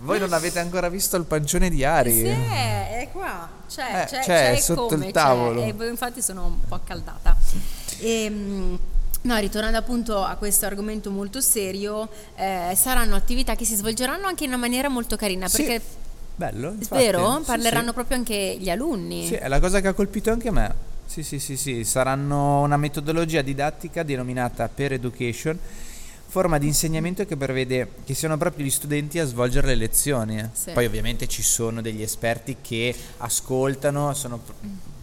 Voi 0.00 0.18
non 0.18 0.32
avete 0.32 0.58
ancora 0.58 0.88
visto 0.88 1.16
il 1.16 1.24
pancione 1.24 1.70
di 1.70 1.84
Ari? 1.84 2.12
Sì, 2.12 2.26
è 2.26 3.08
qua. 3.12 3.48
C'è, 3.68 4.02
Eh, 4.02 4.04
c'è, 4.06 4.20
c'è, 4.20 4.52
c'è 4.54 4.56
sotto 4.60 4.86
come, 4.86 5.06
il 5.06 5.12
c'è. 5.12 5.12
tavolo. 5.12 5.62
E 5.64 5.74
poi 5.74 5.88
infatti 5.88 6.22
sono 6.22 6.46
un 6.46 6.58
po' 6.66 6.74
accaldata. 6.74 7.36
Ehm, 8.00 8.78
No, 9.20 9.36
ritornando 9.38 9.76
appunto 9.78 10.22
a 10.22 10.36
questo 10.36 10.64
argomento 10.66 11.10
molto 11.10 11.40
serio, 11.40 12.08
eh, 12.36 12.72
saranno 12.76 13.16
attività 13.16 13.56
che 13.56 13.64
si 13.64 13.74
svolgeranno 13.74 14.26
anche 14.28 14.44
in 14.44 14.50
una 14.50 14.58
maniera 14.58 14.88
molto 14.88 15.16
carina, 15.16 15.48
Sì, 15.48 15.64
perché 15.64 15.82
Bello, 16.36 16.70
infatti. 16.70 17.02
vero? 17.02 17.38
Sì, 17.38 17.44
Parleranno 17.46 17.88
sì. 17.88 17.92
proprio 17.94 18.16
anche 18.16 18.56
gli 18.60 18.70
alunni. 18.70 19.26
Sì, 19.26 19.34
è 19.34 19.48
la 19.48 19.58
cosa 19.58 19.80
che 19.80 19.88
ha 19.88 19.92
colpito 19.92 20.30
anche 20.30 20.52
me. 20.52 20.72
Sì, 21.04 21.24
sì, 21.24 21.40
sì, 21.40 21.56
sì, 21.56 21.82
saranno 21.84 22.60
una 22.62 22.76
metodologia 22.76 23.42
didattica 23.42 24.04
denominata 24.04 24.68
Peer 24.68 24.92
Education, 24.94 25.58
forma 26.30 26.58
di 26.58 26.66
insegnamento 26.66 27.24
che 27.24 27.36
prevede 27.36 27.90
che 28.04 28.12
siano 28.14 28.36
proprio 28.36 28.64
gli 28.66 28.70
studenti 28.70 29.18
a 29.18 29.24
svolgere 29.24 29.68
le 29.68 29.74
lezioni. 29.76 30.48
Sì. 30.52 30.72
Poi 30.72 30.84
ovviamente 30.84 31.26
ci 31.26 31.42
sono 31.42 31.80
degli 31.80 32.02
esperti 32.02 32.58
che 32.60 32.94
ascoltano, 33.18 34.12
sono 34.14 34.38
pr- 34.38 34.54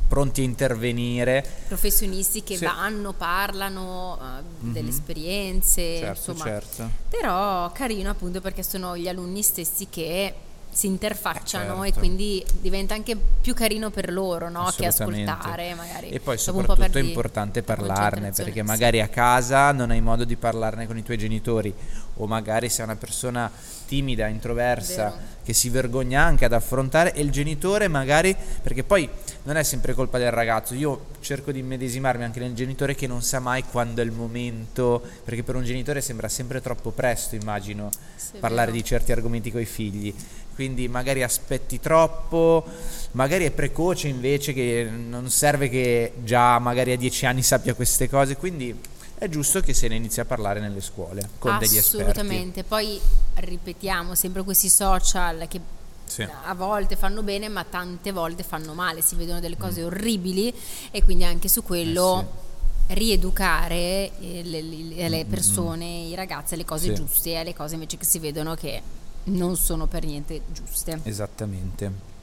pronti 0.07 0.41
a 0.41 0.43
intervenire. 0.43 1.43
Professionisti 1.67 2.43
che 2.43 2.57
Sì. 2.57 2.63
vanno, 2.65 3.13
parlano 3.13 4.19
eh, 4.21 4.43
delle 4.59 4.83
Mhm. 4.83 4.95
esperienze, 4.95 5.97
Certo, 5.97 6.31
insomma. 6.31 6.49
certo. 6.51 6.89
Però 7.09 7.71
carino 7.71 8.11
appunto 8.11 8.39
perché 8.39 8.61
sono 8.61 8.95
gli 8.95 9.07
alunni 9.07 9.41
stessi 9.41 9.87
che 9.89 10.33
si 10.75 10.87
interfacciano 10.87 11.83
Eh, 11.83 11.87
e 11.87 11.91
certo. 11.91 11.99
quindi 11.99 12.45
diventa 12.59 12.95
anche 12.95 13.15
più 13.15 13.53
carino 13.53 13.91
per 13.91 14.11
loro 14.11 14.49
no? 14.49 14.69
che 14.75 14.87
ascoltare 14.87 15.73
magari. 15.73 16.09
E 16.09 16.19
poi 16.19 16.37
soprattutto 16.37 16.97
è 16.97 17.01
importante 17.01 17.63
parlarne 17.63 18.31
perché 18.31 18.59
sì. 18.59 18.61
magari 18.61 18.99
a 18.99 19.07
casa 19.07 19.71
non 19.71 19.91
hai 19.91 20.01
modo 20.01 20.25
di 20.25 20.35
parlarne 20.35 20.85
con 20.85 20.97
i 20.97 21.03
tuoi 21.03 21.17
genitori 21.17 21.73
o 22.17 22.27
magari 22.27 22.67
se 22.69 22.81
è 22.81 22.83
una 22.83 22.97
persona 22.97 23.49
timida, 23.85 24.27
introversa, 24.27 25.09
Vero. 25.09 25.15
che 25.43 25.53
si 25.53 25.69
vergogna 25.69 26.23
anche 26.23 26.45
ad 26.45 26.53
affrontare 26.53 27.13
e 27.13 27.21
il 27.21 27.29
genitore 27.29 27.87
magari, 27.87 28.35
perché 28.61 28.83
poi 28.83 29.07
non 29.43 29.57
è 29.57 29.63
sempre 29.63 29.93
colpa 29.93 30.17
del 30.17 30.31
ragazzo, 30.31 30.73
io 30.73 31.05
cerco 31.19 31.51
di 31.51 31.59
immedesimarmi 31.59 32.23
anche 32.23 32.39
nel 32.39 32.53
genitore 32.53 32.95
che 32.95 33.07
non 33.07 33.21
sa 33.21 33.39
mai 33.39 33.63
quando 33.63 34.01
è 34.01 34.05
il 34.05 34.11
momento, 34.11 35.01
perché 35.23 35.43
per 35.43 35.55
un 35.55 35.63
genitore 35.63 36.01
sembra 36.01 36.27
sempre 36.27 36.61
troppo 36.61 36.91
presto, 36.91 37.35
immagino, 37.35 37.89
Sì, 38.15 38.37
parlare 38.39 38.71
vero. 38.71 38.77
di 38.81 38.83
certi 38.83 39.11
argomenti 39.11 39.51
coi 39.51 39.65
figli. 39.65 40.13
Quindi 40.55 40.87
magari 40.87 41.21
aspetti 41.21 41.79
troppo, 41.81 42.65
magari 43.11 43.43
è 43.45 43.51
precoce 43.51 44.07
invece 44.07 44.53
che 44.53 44.89
non 44.89 45.29
serve 45.29 45.67
che 45.69 46.13
già 46.23 46.57
magari 46.59 46.93
a 46.93 46.97
dieci 46.97 47.25
anni 47.25 47.43
sappia 47.43 47.73
queste 47.73 48.09
cose, 48.09 48.37
quindi 48.37 48.73
è 49.17 49.27
giusto 49.29 49.59
che 49.59 49.73
se 49.73 49.87
ne 49.89 49.95
inizi 49.95 50.21
a 50.21 50.25
parlare 50.25 50.61
nelle 50.61 50.79
scuole 50.81 51.29
con 51.39 51.57
degli 51.59 51.75
esperti. 51.77 52.09
Assolutamente. 52.11 52.63
Poi 52.63 52.99
ripetiamo 53.35 54.15
sempre 54.15 54.43
questi 54.43 54.69
social 54.69 55.45
che 55.49 55.59
Sì. 56.05 56.21
a 56.21 56.53
volte 56.53 56.95
fanno 56.95 57.21
bene, 57.23 57.49
ma 57.49 57.63
tante 57.63 58.11
volte 58.11 58.43
fanno 58.43 58.73
male. 58.73 59.01
Si 59.01 59.15
vedono 59.15 59.39
delle 59.41 59.57
cose 59.57 59.83
orribili 59.83 60.53
e 60.91 61.03
quindi 61.03 61.23
anche 61.25 61.47
su 61.49 61.63
quello 61.63 62.15
Mm. 62.17 62.19
Eh 62.19 62.43
rieducare 62.87 64.11
eh, 64.21 64.41
le, 64.43 64.61
le- 64.61 65.09
le 65.09 65.25
persone, 65.25 65.85
i 66.03 66.13
ragazzi 66.13 66.53
alle 66.53 66.65
cose 66.65 66.89
Sì. 66.89 66.93
giuste 66.93 67.29
e 67.31 67.37
alle 67.37 67.55
cose 67.55 67.73
invece 67.73 67.97
che 67.97 68.05
si 68.05 68.19
vedono 68.19 68.53
che 68.53 68.79
non 69.25 69.55
sono 69.55 69.87
per 69.87 70.05
niente 70.05 70.41
giuste. 70.51 70.99
Esattamente. 71.03 72.14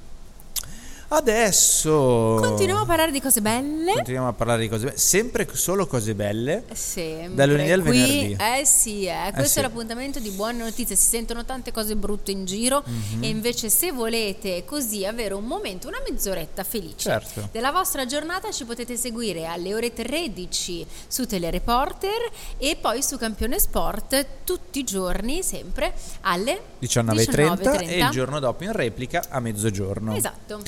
Adesso 1.14 2.38
Continuiamo 2.40 2.80
a 2.80 2.86
parlare 2.86 3.10
di 3.10 3.20
cose 3.20 3.42
belle. 3.42 3.92
continuiamo 3.92 4.28
a 4.28 4.32
parlare 4.32 4.62
di 4.62 4.68
cose 4.70 4.86
belle, 4.86 4.96
sempre 4.96 5.46
solo 5.52 5.86
cose 5.86 6.14
belle. 6.14 6.64
Sempre. 6.72 7.34
Dal 7.34 7.50
lunedì 7.50 7.70
al 7.70 7.82
Qui- 7.82 7.90
venerdì. 7.90 8.36
Eh 8.60 8.64
sì, 8.64 9.04
eh, 9.04 9.30
questo 9.34 9.52
sì. 9.52 9.58
è 9.58 9.62
l'appuntamento 9.62 10.18
di 10.20 10.30
buone 10.30 10.58
notizie. 10.62 10.96
Si 10.96 11.06
sentono 11.08 11.44
tante 11.44 11.70
cose 11.70 11.96
brutte 11.96 12.30
in 12.30 12.46
giro 12.46 12.82
Mhm. 12.86 13.22
e 13.24 13.28
invece 13.28 13.68
se 13.68 13.92
volete 13.92 14.64
così 14.64 15.04
avere 15.04 15.34
un 15.34 15.44
momento, 15.44 15.86
una 15.86 16.00
mezz'oretta 16.08 16.64
felice 16.64 16.96
Certo. 16.96 17.48
della 17.52 17.72
vostra 17.72 18.06
giornata 18.06 18.50
ci 18.50 18.64
potete 18.64 18.96
seguire 18.96 19.44
alle 19.44 19.74
ore 19.74 19.92
13 19.92 20.86
su 21.06 21.26
Telereporter 21.26 22.30
e 22.56 22.76
poi 22.80 23.02
su 23.02 23.18
Campione 23.18 23.58
Sport 23.58 24.26
tutti 24.44 24.78
i 24.78 24.84
giorni 24.84 25.42
sempre 25.42 25.92
alle 26.22 26.58
19.30 26.78 27.80
e 27.80 27.98
il 27.98 28.04
19:30. 28.06 28.10
giorno 28.10 28.38
dopo 28.40 28.64
in 28.64 28.72
replica 28.72 29.22
a 29.28 29.40
mezzogiorno. 29.40 30.14
Esatto. 30.16 30.60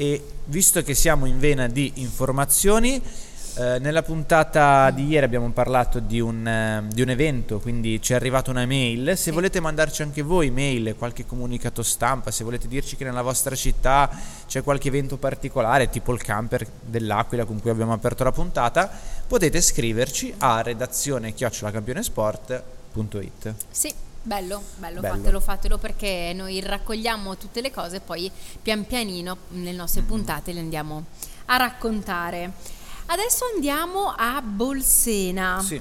E 0.00 0.22
visto 0.46 0.82
che 0.82 0.94
siamo 0.94 1.26
in 1.26 1.38
vena 1.38 1.66
di 1.66 1.92
informazioni, 1.96 3.02
eh, 3.56 3.78
nella 3.80 4.02
puntata 4.02 4.90
di 4.92 5.08
ieri 5.08 5.26
abbiamo 5.26 5.50
parlato 5.50 5.98
di 5.98 6.20
un, 6.20 6.46
eh, 6.46 6.84
di 6.88 7.02
un 7.02 7.10
evento, 7.10 7.60
quindi 7.60 8.00
ci 8.00 8.14
è 8.14 8.16
arrivata 8.16 8.50
una 8.50 8.64
mail. 8.64 9.18
Se 9.18 9.30
volete 9.30 9.60
mandarci 9.60 10.00
anche 10.00 10.22
voi 10.22 10.50
mail, 10.50 10.94
qualche 10.96 11.26
comunicato 11.26 11.82
stampa, 11.82 12.30
se 12.30 12.44
volete 12.44 12.66
dirci 12.66 12.96
che 12.96 13.04
nella 13.04 13.20
vostra 13.20 13.54
città 13.54 14.08
c'è 14.46 14.62
qualche 14.62 14.88
evento 14.88 15.18
particolare, 15.18 15.90
tipo 15.90 16.14
il 16.14 16.22
camper 16.22 16.66
dell'Aquila 16.80 17.44
con 17.44 17.60
cui 17.60 17.68
abbiamo 17.68 17.92
aperto 17.92 18.24
la 18.24 18.32
puntata, 18.32 18.90
potete 19.26 19.60
scriverci 19.60 20.32
a 20.38 20.62
redazione 20.62 21.34
chiocciolacampionesport.it. 21.34 23.54
Sì, 23.68 23.92
bello, 24.22 24.62
bello, 24.76 25.00
Bello. 25.00 25.14
fatelo, 25.16 25.40
fatelo 25.40 25.78
perché 25.78 26.32
noi 26.34 26.60
raccogliamo 26.60 27.36
tutte 27.36 27.60
le 27.60 27.70
cose 27.70 27.96
e 27.96 28.00
poi 28.00 28.30
pian 28.62 28.86
pianino 28.86 29.36
nelle 29.50 29.72
nostre 29.72 30.02
puntate 30.02 30.52
le 30.52 30.60
andiamo 30.60 31.04
a 31.46 31.56
raccontare. 31.56 32.52
Adesso 33.06 33.44
andiamo 33.54 34.14
a 34.16 34.40
Bolsena, 34.42 35.60
Sì. 35.64 35.80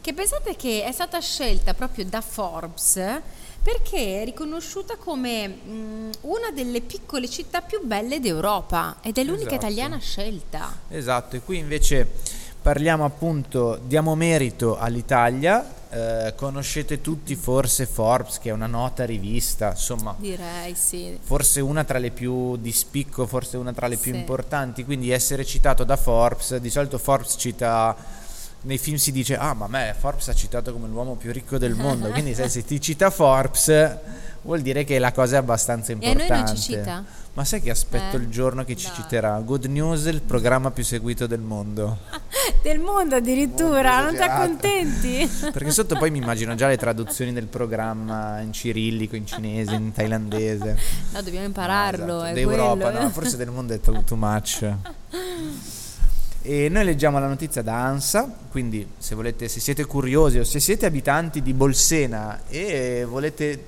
che 0.00 0.14
pensate 0.14 0.56
che 0.56 0.84
è 0.84 0.92
stata 0.92 1.20
scelta 1.20 1.74
proprio 1.74 2.04
da 2.04 2.20
Forbes 2.20 3.20
perché 3.62 4.22
è 4.22 4.24
riconosciuta 4.24 4.96
come 4.96 5.46
mm, 5.48 6.10
una 6.22 6.50
delle 6.50 6.80
piccole 6.80 7.28
città 7.28 7.60
più 7.60 7.80
belle 7.84 8.18
d'Europa 8.18 8.96
ed 9.02 9.18
è 9.18 9.22
l'unica 9.22 9.50
Esatto. 9.50 9.66
italiana 9.66 9.98
scelta. 9.98 10.78
Esatto, 10.88 11.36
e 11.36 11.40
qui 11.42 11.58
invece 11.58 12.10
parliamo 12.62 13.04
appunto, 13.04 13.80
diamo 13.84 14.14
merito 14.14 14.78
all'Italia, 14.78 15.80
eh, 15.90 16.32
conoscete 16.36 17.00
tutti 17.00 17.34
forse 17.34 17.84
Forbes 17.86 18.38
che 18.38 18.48
è 18.50 18.52
una 18.52 18.66
nota 18.66 19.04
rivista, 19.04 19.70
insomma, 19.70 20.14
Direi 20.18 20.74
sì. 20.74 21.18
forse 21.20 21.60
una 21.60 21.84
tra 21.84 21.98
le 21.98 22.10
più 22.10 22.56
di 22.56 22.72
spicco, 22.72 23.26
forse 23.26 23.56
una 23.56 23.72
tra 23.72 23.88
le 23.88 23.96
più 23.96 24.12
Sì. 24.12 24.18
importanti, 24.18 24.84
quindi 24.84 25.10
essere 25.10 25.44
citato 25.44 25.84
da 25.84 25.96
Forbes, 25.96 26.56
di 26.56 26.70
solito 26.70 26.98
Forbes 26.98 27.34
cita, 27.36 27.94
nei 28.62 28.78
film 28.78 28.96
si 28.96 29.10
dice, 29.12 29.36
ah 29.36 29.54
ma 29.54 29.66
me 29.66 29.94
Forbes 29.98 30.28
ha 30.28 30.34
citato 30.34 30.72
come 30.72 30.86
l'uomo 30.86 31.16
più 31.16 31.32
ricco 31.32 31.58
del 31.58 31.74
mondo, 31.74 32.08
quindi 32.10 32.32
se, 32.34 32.48
se 32.48 32.64
ti 32.64 32.80
cita 32.80 33.10
Forbes 33.10 33.96
vuol 34.42 34.60
dire 34.60 34.84
che 34.84 34.98
la 34.98 35.12
cosa 35.12 35.34
è 35.34 35.38
abbastanza 35.38 35.92
E 35.92 35.94
importante. 35.94 36.28
noi 36.32 36.42
non 36.42 36.54
ci 36.56 36.62
cita? 36.62 37.04
Ma 37.34 37.44
sai 37.46 37.62
che 37.62 37.70
aspetto 37.70 38.16
Eh? 38.16 38.20
il 38.20 38.28
giorno 38.28 38.62
che 38.62 38.76
ci 38.76 38.86
Dai. 38.88 38.96
citerà? 38.96 39.38
Good 39.40 39.64
News, 39.64 40.04
il 40.04 40.20
programma 40.20 40.70
più 40.70 40.84
seguito 40.84 41.26
del 41.26 41.40
mondo. 41.40 41.98
Del 42.62 42.78
mondo 42.78 43.16
addirittura, 43.16 44.02
Molto 44.02 44.04
non 44.04 44.14
ti 44.16 44.22
accontenti? 44.22 45.30
Perché 45.52 45.70
sotto 45.70 45.96
poi 45.96 46.10
mi 46.10 46.18
immagino 46.18 46.54
già 46.54 46.68
le 46.68 46.76
traduzioni 46.76 47.32
del 47.32 47.46
programma 47.46 48.38
in 48.40 48.52
cirillico, 48.52 49.16
in 49.16 49.26
cinese, 49.26 49.74
in 49.74 49.92
thailandese. 49.92 50.78
No, 51.12 51.22
dobbiamo 51.22 51.46
impararlo, 51.46 52.16
Esatto, 52.18 52.24
è 52.24 52.32
D'Europa, 52.34 52.90
quello. 52.90 53.02
no, 53.02 53.10
forse 53.10 53.36
del 53.36 53.50
mondo 53.50 53.74
è 53.74 53.80
too, 53.80 54.02
too 54.04 54.16
much. 54.16 54.72
E 56.42 56.68
noi 56.68 56.84
leggiamo 56.84 57.18
la 57.18 57.26
notizia 57.28 57.62
da 57.62 57.84
ANSA, 57.84 58.32
quindi 58.50 58.86
se 58.98 59.14
volete, 59.14 59.48
se 59.48 59.58
siete 59.60 59.84
curiosi 59.84 60.38
o 60.38 60.44
se 60.44 60.60
siete 60.60 60.86
abitanti 60.86 61.40
di 61.42 61.52
Bolsena 61.54 62.42
e 62.48 63.04
volete 63.08 63.66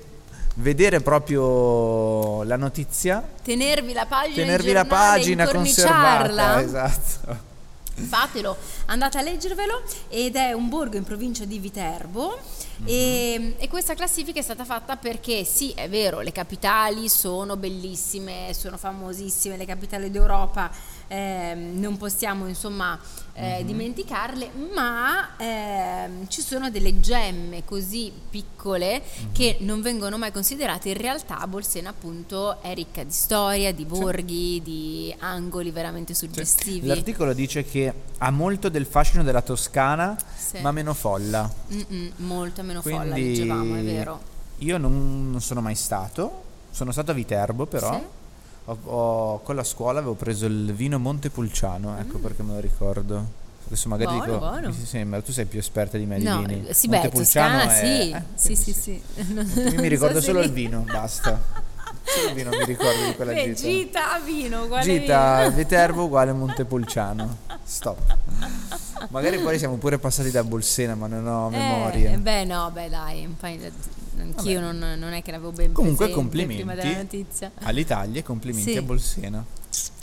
vedere 0.57 1.01
proprio 1.01 2.14
la 2.45 2.55
notizia, 2.55 3.23
Tenervi 3.43 3.93
la 3.93 4.05
pagina 4.05 4.41
in 4.41 4.47
tenervi 4.47 4.71
la 4.71 4.81
giornale, 4.83 5.17
pagina 5.17 5.43
incorniciarla. 5.43 6.53
conservata, 6.53 6.61
esatto. 6.61 7.53
Fatelo, 7.97 8.57
andate 8.87 9.17
a 9.17 9.21
leggervelo 9.21 9.81
ed 10.09 10.35
è 10.35 10.51
un 10.51 10.67
borgo 10.67 10.97
in 10.97 11.03
provincia 11.05 11.45
di 11.45 11.59
Viterbo 11.59 12.37
e, 12.83 13.55
e 13.57 13.67
questa 13.69 13.93
classifica 13.93 14.37
è 14.37 14.43
stata 14.43 14.65
fatta 14.65 14.97
perché 14.97 15.45
sì, 15.45 15.71
è 15.71 15.87
vero, 15.87 16.19
le 16.19 16.33
capitali 16.33 17.07
sono 17.07 17.55
bellissime, 17.55 18.53
sono 18.53 18.75
famosissime, 18.75 19.55
le 19.55 19.65
capitali 19.65 20.11
d'Europa, 20.11 20.69
ehm, 21.07 21.79
non 21.79 21.97
possiamo 21.97 22.47
insomma 22.47 22.97
eh, 23.33 23.63
dimenticarle, 23.65 24.49
ma 24.73 25.35
ehm, 25.37 26.27
ci 26.29 26.41
sono 26.41 26.69
delle 26.69 26.99
gemme 26.99 27.63
così 27.65 28.11
piccole 28.29 29.01
che 29.31 29.57
non 29.59 29.81
vengono 29.81 30.17
mai 30.17 30.31
considerate, 30.31 30.89
in 30.89 30.97
realtà 30.97 31.45
Bolsena 31.47 31.89
appunto 31.89 32.61
è 32.61 32.73
ricca 32.73 33.03
di 33.03 33.11
storia, 33.11 33.73
di 33.73 33.85
borghi, 33.85 34.61
di 34.63 35.13
angoli 35.19 35.71
veramente 35.71 36.13
suggestivi. 36.13 36.87
L'articolo 36.87 37.33
dice 37.33 37.63
che 37.65 37.93
ha 38.17 38.31
molto 38.31 38.69
del 38.69 38.85
fascino 38.85 39.23
della 39.23 39.41
Toscana, 39.41 40.15
Sì. 40.37 40.59
ma 40.61 40.71
meno 40.71 40.93
folla. 40.93 41.51
Mm-mm, 41.73 42.11
molto 42.17 42.61
meno 42.63 42.81
folla, 42.81 43.01
Quindi 43.11 43.21
leggevamo, 43.37 43.75
è 43.75 43.83
vero. 43.83 44.19
Io 44.59 44.77
non, 44.77 45.31
non 45.31 45.41
sono 45.41 45.59
mai 45.61 45.75
stato, 45.75 46.43
sono 46.71 46.91
stato 46.91 47.11
a 47.11 47.13
Viterbo 47.13 47.65
però. 47.65 47.91
Sì? 47.93 48.23
Ho- 48.65 48.77
ho- 48.83 49.39
con 49.41 49.55
la 49.55 49.63
scuola 49.63 49.99
avevo 49.99 50.15
preso 50.15 50.45
il 50.47 50.73
vino 50.73 50.97
Montepulciano, 50.99 51.97
ecco 51.99 52.17
perché 52.17 52.41
me 52.43 52.53
lo 52.53 52.59
ricordo. 52.59 53.43
Adesso 53.67 53.89
magari 53.89 54.11
Mm. 54.13 54.17
Buono, 54.17 54.31
dico, 54.33 54.45
buono. 54.47 54.67
mi 54.69 54.85
sembra, 54.85 55.21
tu 55.21 55.31
sei 55.31 55.45
più 55.45 55.57
esperta 55.59 55.97
di 55.97 56.05
me 56.05 56.17
No, 56.19 56.37
di 56.39 56.45
vini. 56.53 56.67
sì, 56.73 56.87
beh, 56.87 56.97
Montepulciano 56.97 57.63
Toscana 57.63 57.73
è- 57.79 57.85
sì, 57.85 58.11
eh, 58.11 58.21
sì, 58.35 58.45
quindi 58.45 58.63
sì, 58.63 58.73
sì. 58.73 59.01
Io 59.75 59.81
mi 59.81 59.87
ricordo 59.87 60.19
so 60.19 60.25
solo 60.27 60.41
il 60.41 60.51
vino, 60.51 60.79
basta. 60.81 61.39
Solo 62.03 62.27
il 62.29 62.33
vino 62.35 62.49
mi 62.51 62.65
ricordo 62.65 63.05
di 63.05 63.15
quella 63.15 63.33
Beh, 63.33 63.53
gita. 63.55 63.67
gita, 63.67 64.19
vino, 64.23 64.63
uguale 64.63 64.83
Gita 64.83 65.43
vino. 65.43 65.55
Viterbo 65.55 66.03
uguale 66.05 66.31
Montepulciano. 66.33 67.37
Stop. 67.63 68.17
Magari 69.09 69.39
poi 69.39 69.57
siamo 69.57 69.75
pure 69.77 69.97
passati 69.97 70.29
da 70.31 70.43
Bolsena, 70.43 70.93
ma 70.95 71.07
non 71.07 71.25
ho 71.27 71.49
memoria. 71.49 72.11
Eh, 72.11 72.17
beh, 72.17 72.45
no, 72.45 72.69
beh, 72.71 72.89
dai, 72.89 73.25
un 73.25 73.35
paio 73.37 73.57
di- 73.57 73.71
anch'io 74.21 74.59
non, 74.61 74.77
non 74.97 75.13
è 75.13 75.21
che 75.21 75.31
l'avevo 75.31 75.51
ben 75.51 75.71
Comunque 75.73 76.05
presente 76.07 76.21
complimenti 76.21 76.63
prima 76.63 76.75
della 76.75 76.97
notizia. 76.97 77.51
all'Italia 77.63 78.19
e 78.19 78.23
complimenti 78.23 78.71
Sì. 78.71 78.77
a 78.77 78.81
Bolsena. 78.81 79.45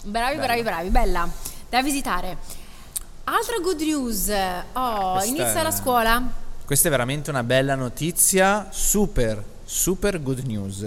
Bravi, 0.05 0.35
Bella. 0.37 0.47
bravi, 0.47 0.63
bravi, 0.63 0.89
bella, 0.91 1.29
da 1.69 1.83
visitare. 1.83 2.37
Altra 3.25 3.59
good 3.61 3.81
news, 3.81 4.29
oh, 4.73 5.13
Questa 5.13 5.29
inizia 5.29 5.61
è- 5.61 5.63
la 5.63 5.71
scuola. 5.71 6.23
Questa 6.65 6.89
è 6.89 6.91
veramente 6.91 7.31
una 7.31 7.43
bella 7.43 7.75
notizia, 7.75 8.69
super, 8.71 9.43
super 9.65 10.21
good 10.23 10.41
news. 10.41 10.87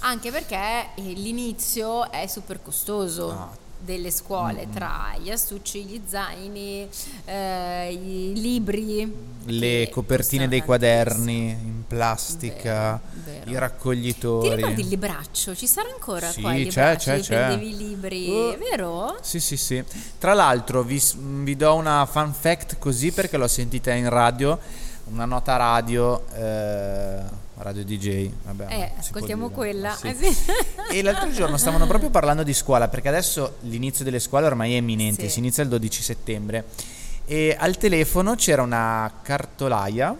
Anche 0.00 0.30
perché 0.30 0.88
eh, 0.94 1.02
l'inizio 1.14 2.10
è 2.10 2.26
super 2.26 2.60
costoso 2.62 3.30
Ah. 3.30 3.50
Delle 3.78 4.10
scuole, 4.10 4.68
tra 4.72 5.14
gli 5.20 5.30
astucci, 5.30 5.84
gli 5.84 6.00
zaini, 6.06 6.88
eh, 7.24 7.92
i 7.92 8.32
libri. 8.34 9.34
Le 9.48 9.88
copertine 9.90 10.48
dei 10.48 10.62
quaderni 10.62 11.50
in 11.50 11.82
plastica, 11.86 13.00
Vero, 13.12 13.24
vero. 13.38 13.44
i 13.44 13.52
Ti 13.52 13.58
raccoglitori. 13.58 14.54
ricordi 14.56 14.80
il 14.80 14.88
libraccio? 14.88 15.54
Ci 15.54 15.66
sarà 15.68 15.88
ancora 15.92 16.28
Sì, 16.30 16.40
qua 16.40 16.54
il 16.54 16.64
libraccio? 16.64 17.10
c'è, 17.12 17.20
c'è. 17.20 17.46
prendevi 17.46 17.68
i 17.70 17.76
libri, 17.76 18.28
Uh. 18.28 18.56
vero? 18.58 19.16
Sì, 19.22 19.38
sì, 19.38 19.56
sì. 19.56 19.84
Tra 20.18 20.34
l'altro 20.34 20.82
vi, 20.82 21.00
vi 21.42 21.56
do 21.56 21.74
una 21.74 22.04
fun 22.06 22.32
fact 22.32 22.78
così 22.78 23.12
perché 23.12 23.36
l'ho 23.36 23.48
sentita 23.48 23.92
in 23.92 24.08
radio. 24.08 24.58
una 25.08 25.24
nota 25.24 25.54
radio, 25.56 26.24
eh, 26.34 27.20
radio 27.62 27.84
DJ, 27.84 28.30
vabbè. 28.44 28.66
Eh, 28.68 28.92
ascoltiamo 28.98 29.50
quella. 29.50 29.94
Sì. 29.94 30.08
eh 30.08 30.14
sì. 30.14 30.36
E 30.90 31.02
l'altro 31.02 31.30
giorno 31.32 31.56
stavano 31.56 31.86
proprio 31.88 32.10
parlando 32.10 32.42
di 32.42 32.52
scuola, 32.54 32.88
perché 32.88 33.08
adesso 33.08 33.56
l'inizio 33.62 34.04
delle 34.04 34.18
scuole 34.20 34.46
ormai 34.46 34.74
è 34.74 34.76
imminente, 34.76 35.22
Sì. 35.22 35.30
si 35.30 35.38
inizia 35.38 35.62
il 35.62 35.68
12 35.68 36.02
settembre. 36.02 36.64
E 37.24 37.56
al 37.58 37.76
telefono 37.76 38.34
c'era 38.36 38.62
una 38.62 39.10
cartolaia 39.22 40.16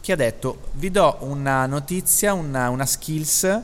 che 0.00 0.12
ha 0.12 0.16
detto: 0.16 0.58
Vi 0.72 0.90
do 0.90 1.16
una 1.20 1.66
notizia, 1.66 2.34
una, 2.34 2.68
una 2.68 2.84
skills 2.84 3.60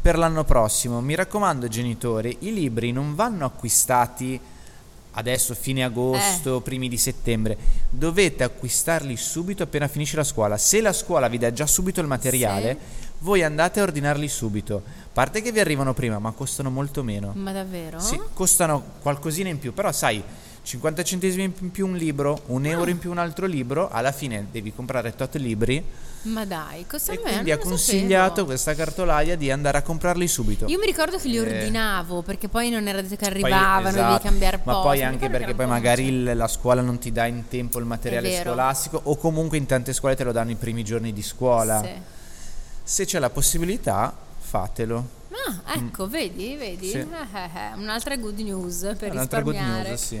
per 0.00 0.18
l'anno 0.18 0.44
prossimo. 0.44 1.00
Mi 1.00 1.14
raccomando, 1.14 1.68
genitori, 1.68 2.36
i 2.40 2.52
libri 2.52 2.90
non 2.92 3.14
vanno 3.14 3.44
acquistati 3.44 4.40
adesso, 5.16 5.54
fine 5.54 5.84
agosto, 5.84 6.60
primi 6.60 6.88
di 6.88 6.96
settembre. 6.96 7.56
Dovete 7.90 8.44
acquistarli 8.44 9.16
subito 9.16 9.62
appena 9.62 9.88
finisce 9.88 10.16
la 10.16 10.24
scuola. 10.24 10.56
Se 10.56 10.80
la 10.80 10.92
scuola 10.92 11.28
vi 11.28 11.38
dà 11.38 11.52
già 11.52 11.66
subito 11.66 12.00
il 12.00 12.06
materiale, 12.06 12.78
voi 13.18 13.42
andate 13.42 13.80
a 13.80 13.82
ordinarli 13.82 14.28
subito. 14.28 14.82
A 14.84 15.08
parte 15.12 15.40
che 15.40 15.52
vi 15.52 15.60
arrivano 15.60 15.94
prima, 15.94 16.18
ma 16.18 16.32
costano 16.32 16.70
molto 16.70 17.02
meno. 17.02 17.32
Ma 17.34 17.52
davvero? 17.52 17.98
Sì, 17.98 18.20
costano 18.32 18.82
qualcosina 19.00 19.48
in 19.48 19.58
più, 19.58 19.72
però 19.72 19.90
sai, 19.90 20.22
50 20.66 21.04
centesimi 21.04 21.44
in 21.60 21.70
più 21.70 21.86
un 21.86 21.94
libro, 21.94 22.42
un 22.46 22.66
euro 22.66 22.90
in 22.90 22.98
più 22.98 23.08
un 23.12 23.18
altro 23.18 23.46
libro, 23.46 23.88
alla 23.88 24.10
fine 24.10 24.48
devi 24.50 24.74
comprare 24.74 25.14
tot 25.14 25.36
libri 25.36 25.80
Ma 26.22 26.44
dai, 26.44 26.84
costa 26.88 27.12
e 27.12 27.20
me, 27.22 27.30
quindi 27.30 27.52
ha 27.52 27.58
consigliato 27.58 28.28
sapevo. 28.30 28.46
questa 28.46 28.74
cartolaia 28.74 29.36
di 29.36 29.48
andare 29.52 29.78
a 29.78 29.82
comprarli 29.82 30.26
subito. 30.26 30.66
Io 30.66 30.78
mi 30.80 30.86
ricordo 30.86 31.18
che 31.18 31.28
li 31.28 31.36
Eh, 31.36 31.40
ordinavo 31.40 32.22
perché 32.22 32.48
poi 32.48 32.70
non 32.70 32.88
era 32.88 33.00
detto 33.00 33.14
che 33.14 33.30
Poi, 33.30 33.42
arrivavano, 33.44 33.88
esatto, 33.90 34.12
devi 34.14 34.22
cambiare 34.24 34.56
ma 34.64 34.72
posto. 34.72 34.88
poi 34.88 34.98
Mi 34.98 35.04
anche 35.04 35.30
perché 35.30 35.54
poi 35.54 35.66
magari 35.68 36.24
la 36.34 36.48
scuola 36.48 36.80
non 36.82 36.98
ti 36.98 37.12
dà 37.12 37.26
in 37.26 37.46
tempo 37.46 37.78
il 37.78 37.84
materiale 37.84 38.40
scolastico 38.42 39.00
o 39.04 39.16
comunque 39.16 39.58
in 39.58 39.66
tante 39.66 39.92
scuole 39.92 40.16
te 40.16 40.24
lo 40.24 40.32
danno 40.32 40.50
i 40.50 40.56
primi 40.56 40.82
giorni 40.82 41.12
di 41.12 41.22
scuola. 41.22 41.80
Sì. 41.80 41.90
Se 42.82 43.04
c'è 43.04 43.20
la 43.20 43.30
possibilità, 43.30 44.12
fatelo. 44.40 45.14
Ah, 45.64 45.74
ecco, 45.74 46.08
vedi, 46.08 46.56
vedi? 46.56 46.88
Mm. 46.88 46.90
Sì. 46.90 46.98
Eh, 46.98 47.04
eh, 47.54 47.74
un'altra 47.76 48.16
good 48.16 48.38
news 48.40 48.80
per 48.98 49.12
Un'altra 49.12 49.42
good 49.42 49.54
risparmiare. 49.54 49.88
news, 49.90 50.04
sì. 50.04 50.18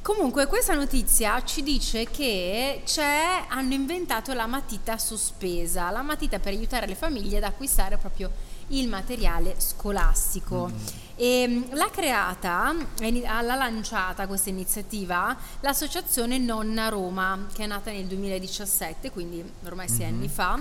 Comunque 0.00 0.46
questa 0.46 0.74
notizia 0.74 1.42
ci 1.44 1.62
dice 1.62 2.04
che 2.06 2.82
c'è, 2.84 3.44
hanno 3.48 3.74
inventato 3.74 4.32
la 4.32 4.46
matita 4.46 4.96
sospesa, 4.96 5.90
la 5.90 6.02
matita 6.02 6.38
per 6.38 6.52
aiutare 6.52 6.86
le 6.86 6.94
famiglie 6.94 7.36
ad 7.36 7.42
acquistare 7.42 7.98
proprio 7.98 8.30
il 8.68 8.88
materiale 8.88 9.56
scolastico. 9.58 10.70
E 11.16 11.46
mh, 11.46 11.74
l'ha 11.74 11.90
creata, 11.90 12.74
l'ha 13.00 13.54
lanciata 13.54 14.26
questa 14.26 14.48
iniziativa 14.48 15.36
l'associazione 15.60 16.38
Nonna 16.38 16.88
Roma, 16.88 17.46
che 17.52 17.64
è 17.64 17.66
nata 17.66 17.90
nel 17.90 18.06
2017, 18.06 19.10
quindi 19.10 19.44
ormai 19.64 19.88
sei 19.88 20.06
anni 20.06 20.28
fa 20.28 20.58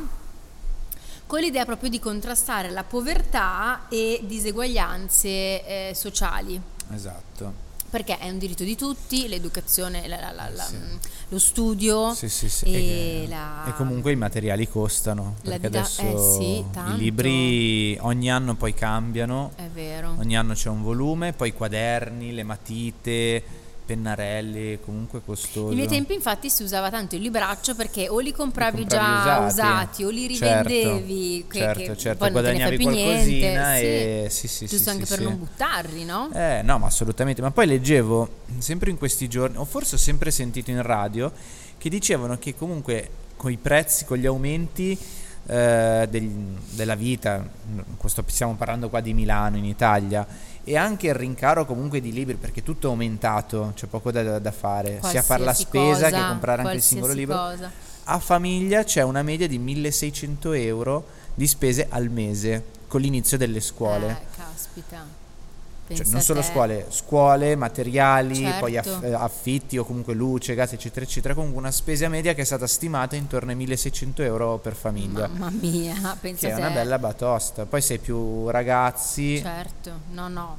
con 1.26 1.42
l'idea 1.42 1.66
proprio 1.66 1.90
di 1.90 2.00
contrastare 2.00 2.70
la 2.70 2.84
povertà 2.86 3.88
e 3.90 4.22
diseguaglianze 4.24 5.30
eh, 5.30 5.92
sociali 5.94 6.60
Esatto. 6.94 7.66
Perché 7.90 8.18
è 8.18 8.30
un 8.30 8.38
diritto 8.38 8.64
di 8.64 8.76
tutti, 8.76 9.28
l'educazione, 9.28 10.08
la- 10.08 10.32
la- 10.32 10.50
la- 10.50 10.64
Sì. 10.64 10.76
lo 11.30 11.40
studio 11.40 12.14
Sì, 12.14 12.28
sì, 12.30 12.50
sì. 12.50 12.66
e, 12.66 13.30
e 13.68 13.74
comunque 13.76 14.12
i 14.12 14.16
materiali 14.16 14.68
costano. 14.68 15.36
Perché 15.44 15.70
dida- 15.70 15.80
adesso 15.80 16.02
eh 16.40 16.64
i 16.94 16.98
libri 16.98 17.98
ogni 18.02 18.30
anno 18.32 18.56
poi 18.56 18.74
cambiano. 18.74 19.52
È 19.56 19.68
vero. 19.74 20.16
Ogni 20.20 20.36
anno 20.38 20.54
c'è 20.54 20.70
un 20.70 20.82
volume, 20.84 21.34
poi 21.34 21.50
i 21.50 21.54
quaderni, 21.54 22.34
le 22.34 22.44
matite, 22.44 23.44
pennarelli, 23.88 24.80
comunque 24.84 25.22
costoso. 25.26 25.70
Ai 25.70 25.76
miei 25.76 25.88
tempi 25.88 26.14
infatti 26.14 26.50
si 26.50 26.62
usava 26.62 26.90
tanto 26.92 27.16
il 27.16 27.22
libraccio 27.22 27.74
perché 27.74 28.10
o 28.10 28.20
li 28.20 28.32
compravi, 28.34 28.78
Li 28.78 28.82
compravi 28.82 29.24
già 29.24 29.38
usati. 29.40 29.48
usati 29.48 30.04
o 30.04 30.10
li 30.10 30.36
Certo, 30.36 30.68
rivendevi, 30.70 31.46
che, 31.48 31.58
certo, 31.58 31.80
che 31.80 31.98
certo, 31.98 32.08
ne 32.10 32.16
fai 32.18 32.32
guadagnavi 32.32 32.78
qualcosina 32.78 33.72
niente. 33.74 34.26
e- 34.26 34.30
sì, 34.30 34.48
sì, 34.48 34.66
Giusto 34.68 34.84
sì, 34.84 34.90
anche 34.90 35.06
sì, 35.06 35.10
per 35.10 35.18
sì. 35.20 35.24
non 35.24 35.38
buttarli, 35.40 36.04
no? 36.06 36.30
Eh, 36.34 36.62
no, 36.64 36.78
ma 36.78 36.86
assolutamente. 36.88 37.42
Ma 37.42 37.52
poi 37.52 37.66
leggevo 37.66 38.30
sempre 38.60 38.92
in 38.92 38.98
questi 38.98 39.28
giorni, 39.28 39.58
o 39.58 39.66
forse 39.66 39.96
ho 39.96 39.98
sempre 39.98 40.30
sentito 40.30 40.70
in 40.70 40.82
radio, 40.82 41.32
che 41.78 41.90
dicevano 41.90 42.38
che 42.38 42.54
comunque 42.56 43.10
con 43.38 43.52
i 43.52 43.58
prezzi, 43.58 44.04
con 44.06 44.18
gli 44.18 44.26
aumenti 44.26 44.98
eh, 45.50 46.08
del- 46.10 46.30
della 46.72 46.96
vita, 46.96 47.48
questo 47.96 48.22
stiamo 48.28 48.56
parlando 48.56 48.90
qua 48.90 49.00
di 49.00 49.14
Milano, 49.14 49.56
in 49.56 49.64
Italia, 49.64 50.28
e 50.68 50.76
anche 50.76 51.08
il 51.08 51.14
rincaro 51.14 51.66
comunque 51.66 52.02
di 52.02 52.12
libri, 52.12 52.36
perché 52.36 52.62
tutto 52.62 52.88
è 52.88 52.90
aumentato, 52.90 53.72
c'è 53.74 53.88
poco 53.88 54.12
da, 54.12 54.38
da 54.38 54.52
fare, 54.52 55.00
sia 55.02 55.22
fare 55.22 55.46
la 55.46 55.54
Qualsiasi 55.54 55.62
spesa 55.62 56.10
cosa, 56.10 56.10
che 56.10 56.28
comprare 56.28 56.62
anche 56.62 56.76
il 56.76 56.82
singolo 56.82 57.14
qualsiasi 57.14 57.32
libro. 57.32 57.68
cosa. 57.68 57.72
A 58.04 58.20
famiglia 58.20 58.84
c'è 58.84 59.02
una 59.02 59.24
media 59.24 59.48
di 59.48 59.58
1600 59.60 60.52
euro 60.52 61.08
di 61.34 61.48
spese 61.48 61.88
al 61.90 62.10
mese 62.10 62.66
con 62.90 63.00
l'inizio 63.00 63.38
delle 63.38 63.62
scuole. 63.62 64.10
Eh, 64.10 64.36
caspita. 64.36 65.27
Cioè, 65.96 66.06
non 66.08 66.22
solo 66.22 66.42
scuole, 66.42 66.86
scuole, 66.90 67.56
materiali, 67.56 68.42
poi 68.60 68.74
Certo. 68.74 68.94
aff- 68.96 69.04
eh, 69.04 69.14
affitti 69.14 69.78
o 69.78 69.86
comunque 69.86 70.14
luce, 70.14 70.54
gas, 70.54 70.74
eccetera, 70.74 71.06
eccetera. 71.06 71.34
Comunque 71.34 71.60
una 71.60 71.72
spesa 71.72 72.08
media 72.10 72.34
che 72.34 72.42
è 72.42 72.46
stata 72.46 72.68
stimata 72.68 73.16
intorno 73.16 73.52
ai 73.52 73.56
1600 73.56 74.22
euro 74.24 74.58
per 74.58 74.76
famiglia, 74.76 75.28
Mamma 75.28 75.50
mia, 75.50 76.18
pensa 76.20 76.48
che 76.48 76.54
è 76.54 76.56
te. 76.56 76.62
una 76.62 76.70
bella 76.72 77.00
batosta. 77.00 77.66
Poi 77.66 77.82
sei 77.82 78.00
più 78.00 78.50
ragazzi, 78.50 79.40
Certo, 79.40 79.92
no, 80.12 80.28
no. 80.28 80.58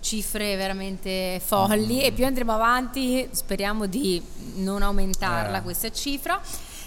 Cifre 0.00 0.56
veramente 0.56 1.40
folli 1.44 2.02
e 2.02 2.10
più 2.10 2.24
andremo 2.26 2.52
avanti 2.52 3.28
speriamo 3.30 3.86
di 3.86 4.20
non 4.56 4.82
aumentarla 4.82 5.58
Eh. 5.58 5.62
questa 5.62 5.90
cifra. 5.92 6.40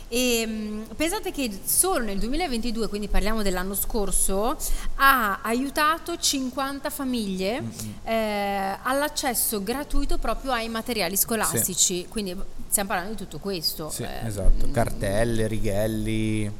E 0.07 0.45
mh, 0.45 0.95
pensate 0.95 1.31
che 1.31 1.49
solo 1.65 2.03
nel 2.05 2.19
2022, 2.19 2.87
quindi 2.87 3.07
parliamo 3.07 3.41
dell'anno 3.41 3.73
scorso, 3.73 4.55
ha 4.95 5.39
aiutato 5.41 6.17
50 6.17 6.89
famiglie 6.89 7.63
eh, 8.03 8.77
all'accesso 8.83 9.63
gratuito 9.63 10.17
proprio 10.17 10.51
ai 10.51 10.69
materiali 10.69 11.17
scolastici. 11.17 12.05
Quindi 12.07 12.35
stiamo 12.67 12.89
parlando 12.89 13.13
di 13.13 13.17
tutto 13.17 13.39
questo. 13.39 13.89
Sì, 13.89 14.03
eh, 14.03 14.27
esatto, 14.27 14.69
cartelle, 14.71 15.47
righelli, 15.47 16.51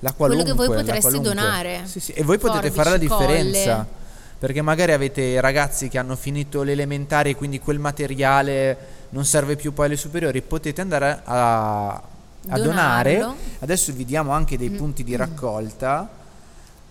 la 0.00 0.12
Quello 0.12 0.42
che 0.42 0.52
voi 0.52 0.68
potreste 0.68 1.20
donare. 1.20 1.82
Sì, 1.86 2.00
sì, 2.00 2.12
E 2.12 2.22
voi 2.22 2.38
potete 2.38 2.70
fare 2.70 2.90
la 2.90 2.98
differenza. 2.98 3.74
colle. 3.76 4.02
Perché 4.36 4.60
magari 4.60 4.92
avete 4.92 5.40
ragazzi 5.40 5.88
che 5.88 5.96
hanno 5.96 6.16
finito 6.16 6.62
le 6.62 6.72
elementari 6.72 7.30
e 7.30 7.34
quindi 7.34 7.60
quel 7.60 7.78
materiale 7.78 8.76
non 9.10 9.24
serve 9.24 9.56
più 9.56 9.72
poi 9.72 9.86
alle 9.86 9.96
superiori, 9.96 10.42
potete 10.42 10.82
andare 10.82 11.20
a, 11.24 12.02
a 12.48 12.58
donare. 12.58 13.26
Adesso 13.60 13.92
vi 13.92 14.04
diamo 14.04 14.32
anche 14.32 14.56
dei 14.58 14.70
punti 14.70 15.04
di 15.04 15.16
raccolta. 15.16 16.08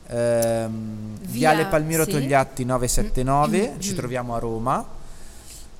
Ehm, 0.07 1.17
Viale 1.21 1.61
Via- 1.61 1.67
Palmiro 1.67 2.03
sì. 2.05 2.11
Togliatti 2.11 2.65
979, 2.65 3.75
ci 3.79 3.93
troviamo 3.93 4.35
a 4.35 4.39
Roma. 4.39 4.85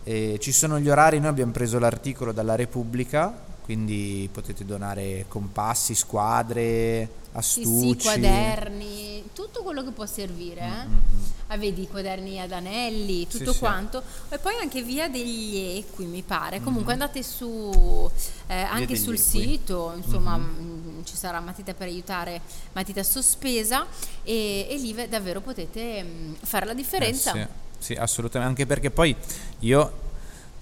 E 0.05 0.37
ci 0.41 0.51
sono 0.51 0.79
gli 0.79 0.89
orari, 0.89 1.19
noi 1.19 1.29
abbiamo 1.29 1.51
preso 1.53 1.79
l'articolo 1.79 2.31
dalla 2.33 2.55
Repubblica, 2.55 3.33
quindi 3.63 4.27
potete 4.31 4.65
donare 4.65 5.25
compassi, 5.29 5.95
squadre, 5.95 7.07
Sì, 7.31 7.61
astucci. 7.61 7.99
sì, 7.99 8.03
quaderni, 8.03 9.02
tutto 9.33 9.61
quello 9.63 9.83
che 9.83 9.91
può 9.91 10.05
servire. 10.05 10.61
eh. 10.61 10.85
Mm, 10.87 10.91
mm. 10.93 11.21
Ah, 11.47 11.57
vedi 11.57 11.81
i 11.83 11.87
quaderni 11.87 12.39
ad 12.39 12.51
anelli, 12.51 13.27
Sì, 13.29 13.37
tutto 13.39 13.51
sì. 13.53 13.59
quanto. 13.59 14.01
E 14.29 14.37
poi 14.39 14.55
anche 14.61 14.81
via 14.81 15.07
degli 15.09 15.77
equi, 15.77 16.05
mi 16.05 16.21
pare. 16.23 16.61
Comunque 16.61 16.93
andate 16.93 17.21
su 17.21 18.09
eh, 18.47 18.61
anche 18.61 18.95
sul 18.95 19.15
equi. 19.15 19.23
sito, 19.41 19.93
insomma, 19.95 20.37
mm, 20.37 21.03
ci 21.03 21.15
sarà 21.15 21.39
matita 21.41 21.73
per 21.73 21.87
aiutare, 21.87 22.41
matita 22.71 23.03
sospesa 23.03 23.85
e, 24.23 24.67
e 24.69 24.77
lì 24.77 24.93
ve- 24.93 25.09
davvero 25.09 25.41
potete 25.41 26.01
mm, 26.03 26.33
fare 26.41 26.65
la 26.65 26.73
differenza. 26.73 27.33
Eh, 27.33 27.47
sì, 27.77 27.85
sì, 27.87 27.93
assolutamente, 27.93 28.49
anche 28.61 28.65
perché 28.65 28.89
poi 28.89 29.15
io 29.59 29.91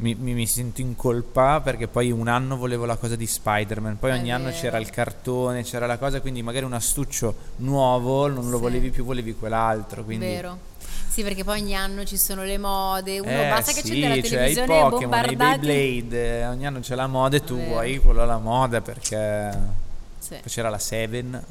mi, 0.01 0.15
mi- 0.15 0.33
mi 0.33 0.45
sento 0.47 0.81
in 0.81 0.95
colpa 0.95 1.61
perché 1.61 1.87
poi 1.87 2.11
un 2.11 2.27
anno 2.27 2.57
volevo 2.57 2.85
la 2.85 2.95
cosa 2.97 3.15
di 3.15 3.25
Spider-Man, 3.27 3.97
poi 3.99 4.11
È 4.11 4.13
ogni 4.15 4.31
anno 4.31 4.45
vero. 4.45 4.57
c'era 4.57 4.77
il 4.77 4.89
cartone, 4.89 5.63
c'era 5.63 5.85
la 5.85 5.97
cosa, 5.97 6.21
quindi 6.21 6.41
magari 6.43 6.65
un 6.65 6.73
astuccio 6.73 7.33
nuovo 7.57 8.27
non 8.27 8.49
lo 8.49 8.57
Sì. 8.57 8.61
volevi 8.63 8.89
più, 8.89 9.03
volevi 9.05 9.35
quell'altro. 9.35 10.03
Quindi... 10.03 10.25
Vero. 10.25 10.69
Sì, 11.07 11.23
perché 11.23 11.43
poi 11.43 11.59
ogni 11.61 11.75
anno 11.75 12.03
ci 12.05 12.17
sono 12.17 12.43
le 12.43 12.57
mode, 12.57 13.19
uno 13.19 13.29
Eh, 13.29 13.49
basta 13.49 13.73
che 13.73 13.81
sì, 13.81 13.91
accende 13.91 14.07
la 14.07 14.13
cioè, 14.15 14.29
televisione 14.29 14.73
i 14.73 14.77
e 14.77 14.81
Pokémon, 14.81 15.01
i 15.01 15.01
bombardati. 15.35 15.59
Beyblade, 15.67 16.39
eh, 16.39 16.47
ogni 16.47 16.65
anno 16.65 16.79
c'è 16.79 16.95
la 16.95 17.07
moda 17.07 17.35
e 17.35 17.43
tu 17.43 17.55
Vero. 17.57 17.69
vuoi 17.69 17.99
quello 17.99 18.21
alla 18.23 18.37
moda 18.37 18.79
perché 18.81 19.59
Sì. 20.21 20.35
poi 20.35 20.51
c'era 20.51 20.69
la 20.69 20.77
Seven. 20.77 21.43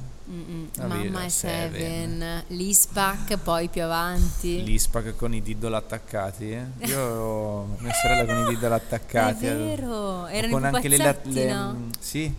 La 0.76 0.86
Mamma 0.86 1.24
e 1.24 1.28
Seven. 1.28 1.72
Seven, 1.72 2.44
l'ISPAC 2.48 3.36
poi 3.38 3.68
più 3.68 3.82
avanti. 3.82 4.62
l'ISPAC 4.62 5.16
con 5.16 5.34
i 5.34 5.42
diddle 5.42 5.74
attaccati. 5.76 6.52
eh. 6.52 6.66
Io 6.86 7.00
ho 7.00 7.76
mia 7.78 7.92
sorella 7.92 8.32
con 8.32 8.46
i 8.46 8.54
diddle 8.54 8.74
attaccati. 8.74 9.44
È 9.46 9.50
eh. 9.50 9.54
vero, 9.56 10.26
erano 10.28 10.52
con 10.52 10.62
i 10.62 10.66
anche 10.66 10.88
le, 10.88 10.96
pupazzetti, 10.98 11.32
le- 11.32 11.52
no? 11.52 11.88
sì, 11.98 12.32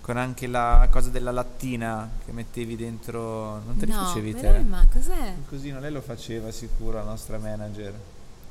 con 0.00 0.16
anche 0.18 0.46
la 0.46 0.86
cosa 0.88 1.08
della 1.10 1.32
lattina 1.32 2.08
che 2.24 2.30
mettevi 2.30 2.76
dentro, 2.76 3.60
non 3.66 3.76
te 3.76 3.86
li 3.86 3.92
no, 3.92 4.04
facevi 4.04 4.34
te? 4.34 4.58
ma 4.60 4.86
cos'è? 4.92 5.34
Così, 5.48 5.70
no, 5.72 5.80
lei 5.80 5.90
lo 5.90 6.00
faceva 6.00 6.52
sicuro 6.52 6.98
la 6.98 7.04
nostra 7.04 7.38
manager. 7.38 7.92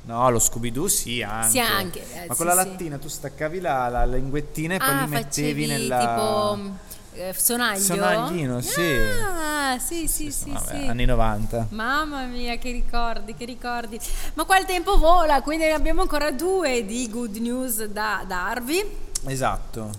No, 0.04 0.28
lo 0.28 0.38
Scooby-Doo 0.38 0.88
sì, 0.88 1.22
anche. 1.22 1.48
Sì, 1.48 1.58
anche, 1.60 2.00
eh, 2.00 2.26
Ma 2.26 2.34
sì, 2.34 2.38
con 2.38 2.46
la 2.46 2.60
sì. 2.60 2.68
lattina 2.68 2.98
tu 2.98 3.08
staccavi 3.08 3.60
la, 3.60 3.88
la 3.88 4.04
linguettina 4.04 4.74
e 4.74 4.78
poi 4.78 4.88
ah, 4.88 5.04
li 5.04 5.10
mettevi 5.10 5.64
facevi 5.64 5.66
nella... 5.66 5.98
tipo 5.98 6.90
eh, 7.14 7.34
sonaglio? 7.36 7.80
Sonaglino, 7.80 8.60
sì. 8.60 8.96
Ah, 9.22 9.78
sì, 9.78 10.08
sì, 10.08 10.30
sì, 10.30 10.50
Vabbè, 10.50 10.80
sì. 10.80 10.86
Anni 10.86 11.04
90. 11.04 11.66
Mamma 11.70 12.24
mia, 12.24 12.56
che 12.56 12.70
ricordi, 12.70 13.34
che 13.34 13.44
ricordi. 13.44 13.98
Ma 14.34 14.44
qua 14.44 14.58
il 14.58 14.64
tempo 14.64 14.98
vola, 14.98 15.42
quindi 15.42 15.64
ne 15.64 15.72
abbiamo 15.72 16.02
ancora 16.02 16.30
due 16.30 16.84
di 16.84 17.08
good 17.10 17.36
news 17.36 17.84
da 17.84 18.24
darvi. 18.26 18.84
Esatto. 19.26 19.90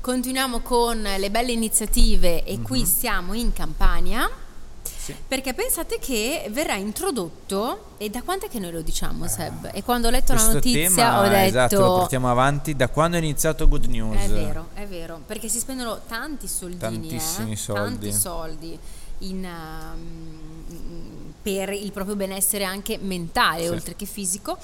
Continuiamo 0.00 0.60
con 0.60 1.00
le 1.00 1.30
belle 1.30 1.52
iniziative 1.52 2.44
e 2.44 2.60
qui 2.60 2.84
siamo 2.84 3.34
in 3.34 3.52
Campania. 3.52 4.28
Sì. 5.02 5.14
Perché 5.26 5.52
pensate 5.52 5.98
che 5.98 6.46
verrà 6.50 6.74
introdotto, 6.76 7.94
e 7.98 8.08
da 8.08 8.22
quant'è 8.22 8.48
che 8.48 8.60
noi 8.60 8.70
lo 8.70 8.82
diciamo 8.82 9.26
Seb? 9.26 9.70
E 9.72 9.82
quando 9.82 10.06
ho 10.06 10.10
letto 10.12 10.32
la 10.32 10.52
notizia 10.52 10.88
tema, 10.88 11.18
ho 11.20 11.28
detto... 11.28 11.46
esatto, 11.46 11.80
lo 11.80 11.94
portiamo 11.98 12.30
avanti 12.30 12.76
da 12.76 12.88
quando 12.88 13.16
è 13.16 13.20
iniziato 13.20 13.66
Good 13.66 13.86
News. 13.86 14.16
È 14.16 14.28
vero, 14.28 14.68
è 14.74 14.86
vero, 14.86 15.20
perché 15.26 15.48
si 15.48 15.58
spendono 15.58 16.02
tanti 16.06 16.46
soldini, 16.46 16.78
Tantissimi 16.78 17.52
eh, 17.52 17.56
soldi. 17.56 17.80
tanti 17.82 18.12
soldi 18.12 18.78
in, 19.18 19.44
um, 19.44 21.32
per 21.42 21.70
il 21.70 21.90
proprio 21.90 22.14
benessere 22.14 22.62
anche 22.62 22.98
mentale, 23.00 23.62
Sì. 23.64 23.68
oltre 23.68 23.96
che 23.96 24.06
fisico. 24.06 24.56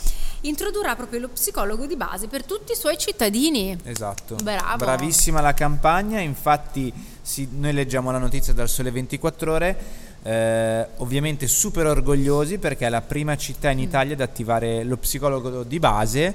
Introdurrà 0.42 0.94
proprio 0.94 1.18
lo 1.18 1.29
psicologo 1.29 1.87
di 1.87 1.96
base 1.96 2.29
per 2.29 2.44
tutti 2.44 2.70
i 2.70 2.77
suoi 2.77 2.96
cittadini. 2.96 3.77
Esatto. 3.83 4.37
Bravo. 4.37 4.77
Bravissima 4.77 5.40
la 5.40 5.53
campagna, 5.53 6.20
infatti 6.20 6.92
sì, 7.20 7.48
noi 7.51 7.72
leggiamo 7.72 8.12
la 8.12 8.18
notizia 8.18 8.53
dal 8.53 8.68
Sole 8.68 8.92
24 8.92 9.53
ore. 9.53 10.07
Eh, 10.22 10.87
ovviamente 10.96 11.46
super 11.46 11.87
orgogliosi 11.87 12.59
perché 12.59 12.87
è 12.87 12.90
la 12.90 13.02
prima 13.02 13.37
città 13.37 13.70
in 13.70 13.78
Italia 13.78 14.14
ad 14.14 14.20
attivare 14.20 14.85
lo 14.85 14.96
psicologo 14.96 15.62
di 15.62 15.78
base. 15.78 16.35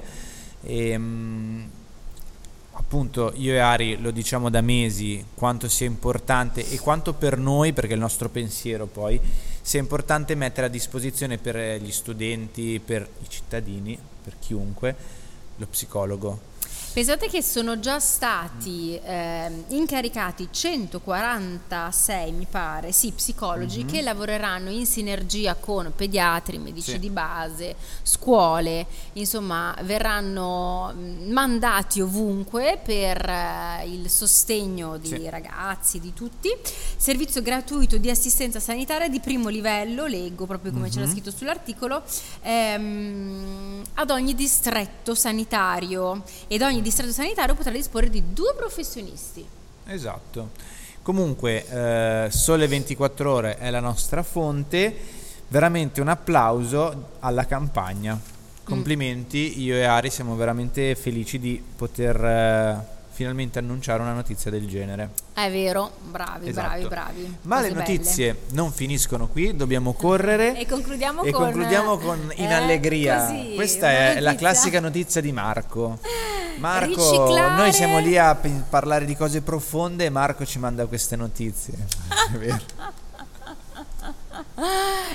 E, 0.62 0.98
mm, 0.98 1.63
appunto 2.74 3.34
io 3.36 3.54
e 3.54 3.60
Ari 3.60 4.00
lo 4.00 4.12
diciamo 4.12 4.50
da 4.50 4.62
mesi 4.62 5.24
quanto 5.34 5.67
sia 5.67 5.88
importante 5.88 6.67
e 6.69 6.80
quanto 6.80 7.13
per 7.13 7.38
noi 7.38 7.74
perché 7.74 7.91
è 7.91 7.93
il 7.93 8.00
nostro 8.00 8.30
pensiero 8.30 8.86
poi 8.86 9.19
sia 9.62 9.80
importante 9.80 10.36
mettere 10.36 10.67
a 10.67 10.69
disposizione 10.69 11.38
per 11.38 11.82
gli 11.82 11.91
studenti 11.91 12.80
per 12.84 13.08
i 13.22 13.26
cittadini 13.28 13.98
per 14.24 14.36
chiunque 14.39 14.96
lo 15.56 15.67
psicologo 15.67 16.52
Pensate 16.94 17.28
che 17.28 17.42
sono 17.42 17.80
già 17.80 18.00
stati 18.00 19.00
ehm, 19.04 19.64
incaricati 19.70 20.50
146, 20.52 22.32
mi 22.32 22.46
pare, 22.48 22.92
sì, 22.92 23.12
psicologi 23.12 23.84
che 23.86 24.04
lavoreranno 24.04 24.70
in 24.70 24.86
sinergia 24.86 25.56
con 25.56 25.92
pediatri, 25.96 26.60
medici 26.60 26.92
Sì. 26.92 27.00
di 27.00 27.10
base, 27.10 27.76
scuole, 28.04 28.86
insomma, 29.14 29.76
verranno 29.82 30.94
mh, 30.94 31.32
mandati 31.32 32.00
ovunque 32.00 32.80
per 32.84 33.28
eh, 33.28 33.88
il 33.90 34.08
sostegno 34.08 34.98
di 34.98 35.08
Sì. 35.08 35.30
ragazzi, 35.32 36.00
di 36.00 36.14
tutti. 36.14 36.50
Servizio 36.96 37.42
gratuito 37.42 37.98
di 37.98 38.12
assistenza 38.12 38.60
sanitaria 38.60 39.08
di 39.10 39.20
primo 39.20 39.50
livello, 39.50 40.06
leggo 40.06 40.46
proprio 40.46 40.72
come 40.72 40.90
c'era 40.90 41.08
scritto 41.08 41.32
sull'articolo, 41.32 42.04
ehm, 42.42 43.82
ad 43.96 44.12
ogni 44.12 44.36
distretto 44.36 45.16
sanitario 45.16 46.22
ed 46.48 46.62
ogni 46.62 46.82
distretto 46.84 47.12
sanitario 47.12 47.56
potrà 47.56 47.72
disporre 47.72 48.10
di 48.10 48.22
due 48.34 48.54
professionisti. 48.56 49.43
Esatto. 49.86 50.52
Comunque, 51.02 51.65
eh, 51.67 52.32
Sole 52.32 52.67
24 52.67 53.32
Ore 53.32 53.58
è 53.58 53.69
la 53.69 53.80
nostra 53.80 54.22
fonte. 54.24 55.22
Veramente 55.48 56.02
un 56.02 56.08
applauso 56.08 57.12
alla 57.19 57.46
campagna. 57.46 58.19
Complimenti, 58.63 59.62
io 59.62 59.76
e 59.76 59.84
Ari 59.84 60.10
siamo 60.10 60.36
veramente 60.36 60.96
felici 60.96 61.38
di 61.38 61.62
poter 61.76 62.24
eh, 62.24 63.03
finalmente 63.13 63.60
annunciare 63.60 64.02
una 64.02 64.13
notizia 64.13 64.49
del 64.52 64.67
genere. 64.67 65.12
È 65.34 65.49
vero, 65.52 65.91
bravi, 66.02 66.49
Esatto. 66.49 66.67
bravi, 66.67 66.88
bravi. 66.88 67.38
Ma 67.43 67.56
Cose 67.58 67.67
le 67.69 67.73
belle. 67.76 67.88
notizie 67.91 68.39
non 68.52 68.71
finiscono 68.71 69.28
qui, 69.28 69.56
dobbiamo 69.56 69.93
correre. 69.97 70.58
E 70.60 70.65
concludiamo 70.65 71.23
e 71.23 71.32
con- 71.32 71.43
concludiamo 71.43 71.97
con 71.97 72.32
In 72.36 72.49
eh, 72.49 72.54
Allegria. 72.54 73.26
così, 73.28 73.54
Questa 73.56 73.89
è 73.89 74.19
la 74.19 74.32
notizia. 74.32 74.36
classica 74.36 74.80
notizia 74.80 75.21
di 75.21 75.32
Marco. 75.32 75.99
Marco, 76.58 76.88
Riciclare- 77.10 77.56
noi 77.56 77.73
siamo 77.73 77.99
lì 77.99 78.17
a 78.17 78.36
parlare 78.69 79.06
di 79.06 79.15
cose 79.15 79.41
profonde 79.41 80.06
e 80.06 80.10
Marco 80.10 80.45
ci 80.45 80.60
manda 80.60 80.86
queste 80.86 81.15
notizie. 81.15 81.73
È 82.34 82.38
vero. 82.38 82.60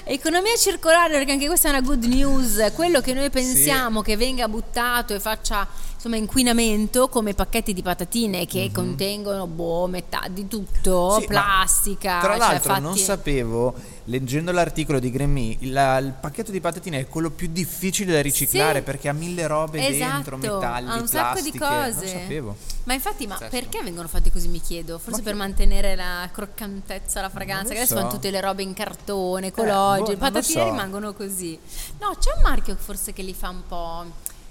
Economia 0.04 0.54
circolare, 0.56 1.12
perché 1.14 1.32
anche 1.32 1.46
questa 1.46 1.68
è 1.68 1.70
una 1.70 1.80
good 1.80 2.04
news. 2.04 2.72
Quello 2.74 3.00
che 3.00 3.12
noi 3.12 3.30
pensiamo 3.30 4.00
che 4.00 4.16
venga 4.16 4.48
buttato 4.48 5.14
e 5.14 5.20
faccia 5.20 5.66
insomma 5.94 6.16
inquinamento, 6.16 7.08
come 7.08 7.34
pacchetti 7.34 7.72
di 7.72 7.82
patatine 7.82 8.46
che 8.46 8.70
contengono 8.72 9.46
boh, 9.46 9.86
metà 9.88 10.22
di 10.30 10.46
tutto. 10.46 11.18
Sì, 11.20 11.26
plastica. 11.26 12.20
Tra 12.20 12.30
cioè, 12.30 12.38
l'altro 12.38 12.70
fatti- 12.70 12.82
non 12.82 12.96
sapevo, 12.96 13.74
leggendo 14.08 14.52
l'articolo 14.52 14.98
di 14.98 15.10
Grammy, 15.10 15.56
il, 15.60 15.68
il 15.68 16.14
pacchetto 16.20 16.50
di 16.50 16.60
patatine 16.60 17.00
è 17.00 17.08
quello 17.08 17.30
più 17.30 17.48
difficile 17.50 18.12
da 18.12 18.20
riciclare 18.22 18.78
Sì. 18.78 18.84
perché 18.84 19.08
ha 19.08 19.12
mille 19.12 19.46
robe 19.46 19.78
dentro, 19.80 20.36
Esatto, 20.36 20.36
metalli, 20.36 20.88
ha 20.90 20.94
un 20.94 21.06
sacco 21.06 21.40
di 21.40 21.52
plastiche. 21.52 21.58
cose. 21.58 22.12
Non 22.14 22.22
sapevo. 22.22 22.56
Ma 22.84 22.94
infatti, 22.94 23.26
ma 23.26 23.34
Pazzesco. 23.34 23.50
perché 23.50 23.82
vengono 23.82 24.08
fatti 24.08 24.30
così 24.32 24.48
mi 24.48 24.60
chiedo? 24.60 24.98
Forse 24.98 25.18
Ma 25.18 25.24
per 25.24 25.32
che- 25.34 25.38
mantenere 25.38 25.94
la 25.94 26.28
croccantezza, 26.32 27.20
la 27.20 27.28
fragranza, 27.28 27.72
che 27.72 27.78
adesso 27.80 27.94
so. 27.94 28.00
fanno 28.00 28.12
tutte 28.12 28.30
le 28.30 28.40
robe 28.40 28.62
in 28.62 28.72
cartone, 28.74 29.50
boh, 29.50 29.62
ecologiche, 29.62 29.98
non 30.00 30.06
le 30.08 30.12
lo 30.12 30.18
patatine 30.18 30.60
so. 30.62 30.64
rimangono 30.70 31.12
così. 31.12 31.58
No, 32.00 32.14
c'è 32.18 32.32
un 32.34 32.42
marchio 32.42 32.76
forse 32.76 33.12
che 33.12 33.22
li 33.22 33.34
fa 33.34 33.50
un 33.50 33.62
po'. 33.68 34.04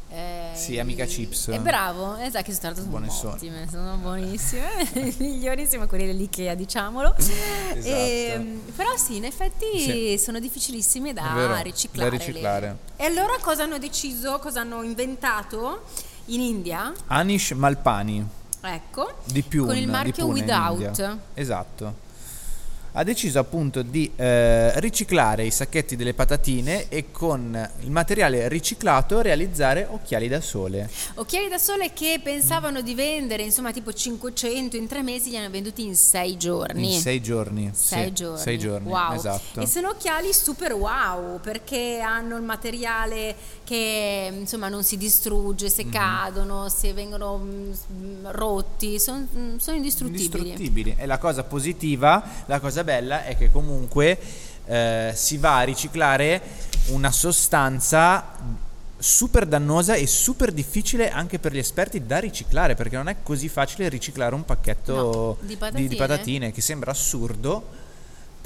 Eh, 0.10 0.52
Sì, 0.54 0.80
Amica 0.80 1.06
Chips. 1.06 1.50
È 1.50 1.60
bravo, 1.60 2.16
esatto, 2.18 2.44
che 2.46 2.54
sono, 2.54 2.74
sono 2.76 2.88
Buone 2.88 3.10
sono. 3.10 3.34
ottime, 3.34 3.68
sono 3.70 3.96
buonissime, 3.98 4.64
migliorissime 5.20 5.86
quelle 5.88 6.06
dell'Ikea, 6.06 6.56
diciamolo. 6.56 7.16
Ehm, 7.84 8.62
però 8.76 8.96
sì, 8.98 9.18
in 9.18 9.26
effetti 9.26 9.66
Sì. 9.80 10.18
sono 10.22 10.40
difficilissime 10.40 11.14
da 11.14 11.32
vero, 11.34 11.62
riciclare. 11.62 12.10
da 12.10 12.18
riciclare. 12.18 12.78
E 12.96 13.06
allora 13.06 13.34
cosa 13.42 13.64
hanno 13.64 13.78
deciso, 13.78 14.40
cosa 14.40 14.62
hanno 14.62 14.82
inventato 14.82 15.84
in 16.26 16.42
India? 16.42 16.92
Anish 17.08 17.52
Malpani 17.52 18.26
Ecco, 18.62 19.14
di 19.26 19.44
più 19.44 19.66
con 19.66 19.78
il 19.78 19.88
marchio 19.88 20.26
Without. 20.26 21.18
Esatto. 21.36 22.06
Ha 22.98 23.04
deciso 23.04 23.38
appunto 23.38 23.84
di 23.84 24.12
eh, 24.16 24.80
riciclare 24.80 25.46
i 25.46 25.52
sacchetti 25.52 25.96
delle 25.96 26.16
patatine 26.16 26.90
e 26.90 27.12
con 27.12 27.70
il 27.82 27.92
materiale 27.92 28.48
riciclato 28.48 29.22
realizzare 29.22 29.88
occhiali 29.88 30.28
da 30.28 30.42
sole. 30.42 30.90
Occhiali 31.14 31.48
da 31.48 31.60
sole 31.60 31.94
che 31.94 32.20
pensavano 32.24 32.82
di 32.82 32.96
vendere, 32.96 33.44
insomma, 33.44 33.72
tipo 33.72 33.94
500 33.94 34.78
in 34.78 34.88
tre 34.88 35.04
mesi, 35.04 35.30
li 35.30 35.38
hanno 35.38 35.52
venduti 35.52 35.84
in 35.86 35.96
sei 35.96 36.38
giorni. 36.38 36.96
In 36.96 37.00
sei 37.00 37.22
giorni. 37.22 37.70
Sei 37.72 38.06
sì, 38.06 38.14
giorni. 38.14 38.42
sei 38.42 38.58
giorni, 38.58 38.90
wow. 38.90 39.14
esatto. 39.14 39.62
E 39.62 39.68
sono 39.68 39.90
occhiali 39.90 40.34
super 40.34 40.74
wow 40.74 41.40
perché 41.40 42.00
hanno 42.00 42.36
il 42.36 42.42
materiale 42.42 43.36
che 43.64 44.34
insomma 44.36 44.70
non 44.70 44.84
si 44.84 44.98
distrugge 44.98 45.70
se 45.70 45.88
cadono, 45.88 46.68
se 46.70 46.94
vengono 46.94 47.38
mm, 47.38 48.28
rotti, 48.30 49.00
son- 49.00 49.28
mm, 49.38 49.58
sono 49.58 49.76
indistruttibili. 49.76 50.50
indistruttibili. 50.50 50.96
E 50.98 51.06
la 51.06 51.20
cosa 51.20 51.44
positiva, 51.44 52.24
la 52.48 52.60
cosa 52.60 52.86
bella 52.88 53.26
è 53.26 53.36
che 53.36 53.52
comunque 53.52 54.18
eh, 54.66 55.12
si 55.14 55.36
va 55.38 55.58
a 55.58 55.64
riciclare 55.64 56.42
una 56.88 57.12
sostanza 57.12 58.32
super 58.98 59.46
dannosa 59.46 59.96
e 59.96 60.08
super 60.08 60.54
difficile 60.54 61.12
anche 61.12 61.38
per 61.38 61.52
gli 61.52 61.58
esperti 61.58 62.06
da 62.06 62.20
riciclare 62.20 62.76
perché 62.76 62.96
non 62.96 63.10
è 63.10 63.18
così 63.24 63.50
facile 63.50 63.90
riciclare 63.90 64.34
un 64.34 64.46
pacchetto 64.46 64.94
No, 64.96 65.38
di 65.42 65.48
di, 65.48 65.56
patatine. 65.58 65.88
di 65.90 65.96
patatine 65.98 66.52
che 66.54 66.62
sembra 66.62 66.92
assurdo 66.92 67.86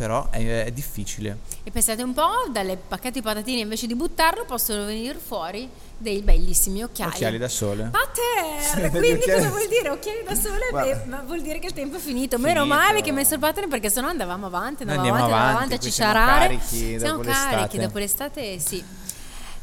però 0.01 0.29
è, 0.31 0.63
è 0.65 0.71
difficile 0.71 1.37
E 1.63 1.69
pensate 1.69 2.01
un 2.01 2.11
po', 2.15 2.27
dalle 2.49 2.75
pacchetti 2.75 3.19
di 3.19 3.21
patatine 3.21 3.59
invece 3.61 3.85
di 3.85 3.93
buttarlo 3.93 4.45
possono 4.45 4.83
venire 4.85 5.19
fuori 5.19 5.69
dei 5.95 6.21
bellissimi 6.23 6.81
occhiali. 6.81 7.11
occhiali 7.11 7.37
da 7.37 7.47
sole 7.47 7.91
Pater, 7.91 8.81
Sì, 8.89 8.97
quindi 8.97 9.19
cosa 9.31 9.49
vuol 9.49 9.67
dire? 9.67 9.89
Occhiali 9.89 10.23
da 10.27 10.33
sole? 10.33 10.69
Beh, 10.71 11.21
vuol 11.27 11.41
dire 11.43 11.59
che 11.59 11.67
il 11.67 11.73
tempo 11.73 11.97
è 11.97 11.99
finito. 11.99 12.39
Meno 12.39 12.61
Finito. 12.63 12.79
male 12.79 13.01
che 13.03 13.09
hai 13.09 13.15
messo 13.15 13.35
il 13.35 13.39
pattern 13.39 13.69
perché 13.69 13.91
sennò 13.91 14.07
andavamo 14.07 14.47
avanti, 14.47 14.81
andavamo 14.81 15.07
andiamo 15.07 15.33
avanti, 15.33 15.33
avanti, 15.33 15.55
avanti 15.55 15.73
a 15.75 15.77
qui 15.77 15.91
siamo 15.91 16.11
cicciarare. 16.13 16.47
carichi 16.57 16.99
Siamo 16.99 17.17
dopo 17.17 17.29
carichi 17.29 17.77
l'estate. 17.77 17.77
dopo 17.77 17.97
l'estate, 17.99 18.59
sì. 18.59 18.83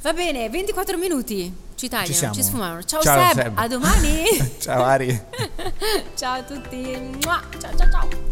Va 0.03 0.12
bene, 0.12 0.48
24 0.48 0.96
minuti. 0.98 1.53
Ci 1.74 1.88
tagliano, 1.88 2.14
siamo. 2.14 2.35
ci, 2.35 2.42
sfumano. 2.44 2.83
Ciao, 2.85 3.03
Ciao, 3.03 3.29
Seb, 3.29 3.42
Seb. 3.42 3.59
a 3.59 3.66
domani. 3.66 4.22
ciao 4.61 4.85
Ari 4.85 5.20
ciao 6.14 6.35
a 6.38 6.42
tutti. 6.44 7.16
Ciao 7.18 7.40
ciao 7.77 7.90
ciao. 7.90 8.28